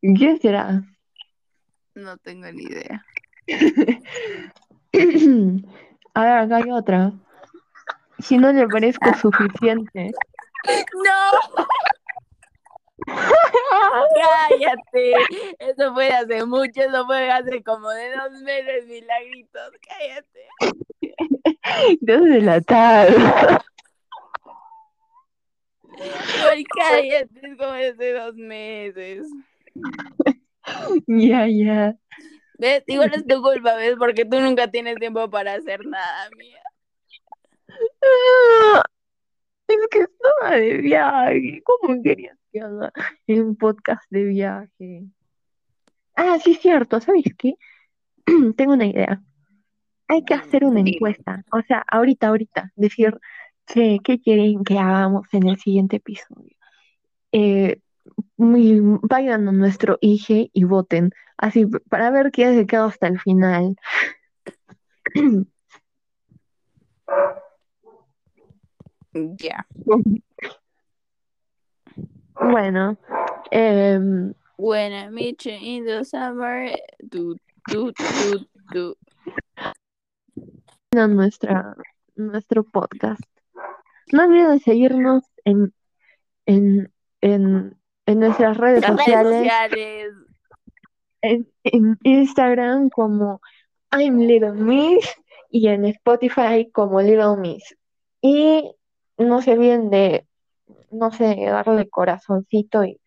¿Quién 0.00 0.40
será? 0.40 0.82
No 1.94 2.16
tengo 2.18 2.50
ni 2.52 2.64
idea. 2.64 3.04
A 6.14 6.22
ver, 6.22 6.38
acá 6.38 6.56
hay 6.56 6.70
otra. 6.70 7.12
Si 8.18 8.38
no 8.38 8.52
le 8.52 8.66
parezco 8.66 9.14
suficiente. 9.14 10.10
¡No! 10.94 11.64
¡Cállate! 14.48 15.14
Eso 15.58 15.94
fue 15.94 16.10
hace 16.10 16.44
mucho, 16.44 16.82
eso 16.82 17.06
fue 17.06 17.30
hace 17.30 17.62
como 17.62 17.88
de 17.90 18.10
dos 18.10 18.32
meses, 18.42 18.86
milagritos. 18.86 19.70
¡Cállate! 19.86 20.48
Desde 22.00 22.40
la 22.40 22.60
tarde. 22.60 23.16
Ay, 26.50 26.64
cállate, 26.64 27.28
es 27.42 27.56
como 27.56 27.72
hace 27.72 28.12
dos 28.12 28.34
meses. 28.34 29.28
Ya, 31.06 31.46
ya. 31.46 31.96
¿Ves? 32.58 32.84
Igual 32.86 33.12
es 33.14 33.26
tu 33.26 33.40
culpa, 33.40 33.74
¿ves? 33.76 33.96
Porque 33.98 34.24
tú 34.24 34.40
nunca 34.40 34.70
tienes 34.70 34.96
tiempo 34.96 35.30
para 35.30 35.54
hacer 35.54 35.86
nada, 35.86 36.28
mía. 36.36 36.60
Ah, 38.02 38.82
Es 39.68 39.76
que 39.90 40.00
estaba 40.00 40.56
de 40.56 40.78
viaje. 40.78 41.62
¿Cómo 41.62 42.02
querías 42.02 42.38
que 42.50 42.60
haga 42.60 42.90
un 43.26 43.54
podcast 43.54 44.02
de 44.08 44.24
viaje? 44.24 45.04
Ah, 46.16 46.38
sí, 46.42 46.52
es 46.52 46.60
cierto. 46.60 47.00
¿Sabes 47.00 47.24
qué? 47.36 47.54
Tengo 48.56 48.72
una 48.72 48.86
idea. 48.86 49.22
Hay 50.08 50.24
que 50.24 50.32
hacer 50.32 50.64
una 50.64 50.80
encuesta. 50.80 51.44
O 51.52 51.60
sea, 51.60 51.84
ahorita, 51.86 52.28
ahorita, 52.28 52.72
decir 52.76 53.18
que, 53.66 53.98
qué 54.02 54.18
quieren 54.20 54.64
que 54.64 54.78
hagamos 54.78 55.28
en 55.32 55.48
el 55.48 55.58
siguiente 55.58 55.96
episodio. 55.96 56.56
Eh, 57.32 57.80
muy- 58.38 58.80
vayan 59.02 59.48
a 59.48 59.52
nuestro 59.52 59.98
IG 60.00 60.50
y 60.52 60.64
voten. 60.64 61.12
Así, 61.36 61.66
para 61.66 62.10
ver 62.10 62.30
quién 62.32 62.54
se 62.54 62.66
queda 62.66 62.86
hasta 62.86 63.08
el 63.08 63.20
final. 63.20 63.76
Ya. 69.12 69.66
Bueno, 72.40 72.96
em, 73.50 74.32
When 74.56 74.92
I 74.92 75.08
meet 75.08 75.44
you 75.44 75.52
in 75.52 75.84
the 75.84 76.04
summer, 76.04 76.70
nuestra, 80.92 81.76
nuestro 82.16 82.64
podcast. 82.64 83.22
No 84.12 84.24
olviden 84.24 84.58
seguirnos 84.60 85.22
en, 85.44 85.72
en, 86.46 86.92
en, 87.20 87.77
en 88.08 88.20
nuestras 88.20 88.56
redes 88.56 88.80
Las 88.80 88.90
redes 88.90 89.04
sociales, 89.04 89.38
sociales. 89.38 90.06
en, 91.20 91.48
en 91.64 91.98
Instagram 92.02 92.88
como 92.88 93.40
I'm 93.92 94.18
Little 94.18 94.52
Miss 94.52 95.14
y 95.50 95.68
en 95.68 95.84
Spotify 95.84 96.70
como 96.72 97.02
Little 97.02 97.36
Miss. 97.36 97.76
Y 98.22 98.72
no 99.18 99.42
se 99.42 99.52
olviden 99.52 99.90
de, 99.90 100.26
no 100.90 101.10
sé, 101.10 101.36
darle 101.46 101.88
corazoncito 101.90 102.84
y 102.84 102.98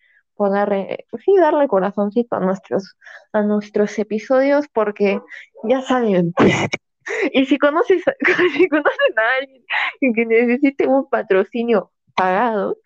pues 1.09 1.23
sí, 1.23 1.35
darle 1.37 1.67
corazoncito 1.67 2.35
a 2.35 2.39
nuestros, 2.39 2.95
a 3.31 3.41
nuestros 3.41 3.97
episodios 3.99 4.67
porque 4.73 5.19
ya 5.63 5.81
saben, 5.81 6.33
y 7.33 7.45
si 7.45 7.57
conoces, 7.59 8.03
si 8.53 8.67
conocen 8.67 9.19
a 9.19 9.35
alguien 9.39 10.13
que 10.15 10.25
necesite 10.25 10.87
un 10.87 11.07
patrocinio 11.09 11.91
pagado, 12.15 12.77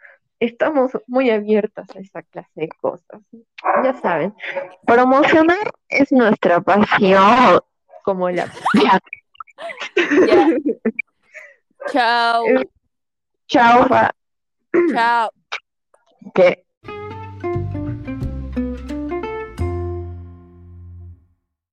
estamos 0.46 0.92
muy 1.08 1.30
abiertas 1.30 1.88
a 1.96 2.00
esa 2.00 2.22
clase 2.24 2.50
de 2.56 2.70
cosas. 2.82 3.22
Ya 3.84 3.94
saben, 4.02 4.34
promocionar 4.86 5.72
es 5.90 6.12
nuestra 6.12 6.62
pasión, 6.62 7.60
como 8.04 8.30
la 8.30 8.52
Ya. 10.28 10.48
Chao. 11.92 12.44
Chao, 13.48 13.88
fa. 13.88 14.12
Chao. 14.92 15.30
¿Qué? 16.34 16.65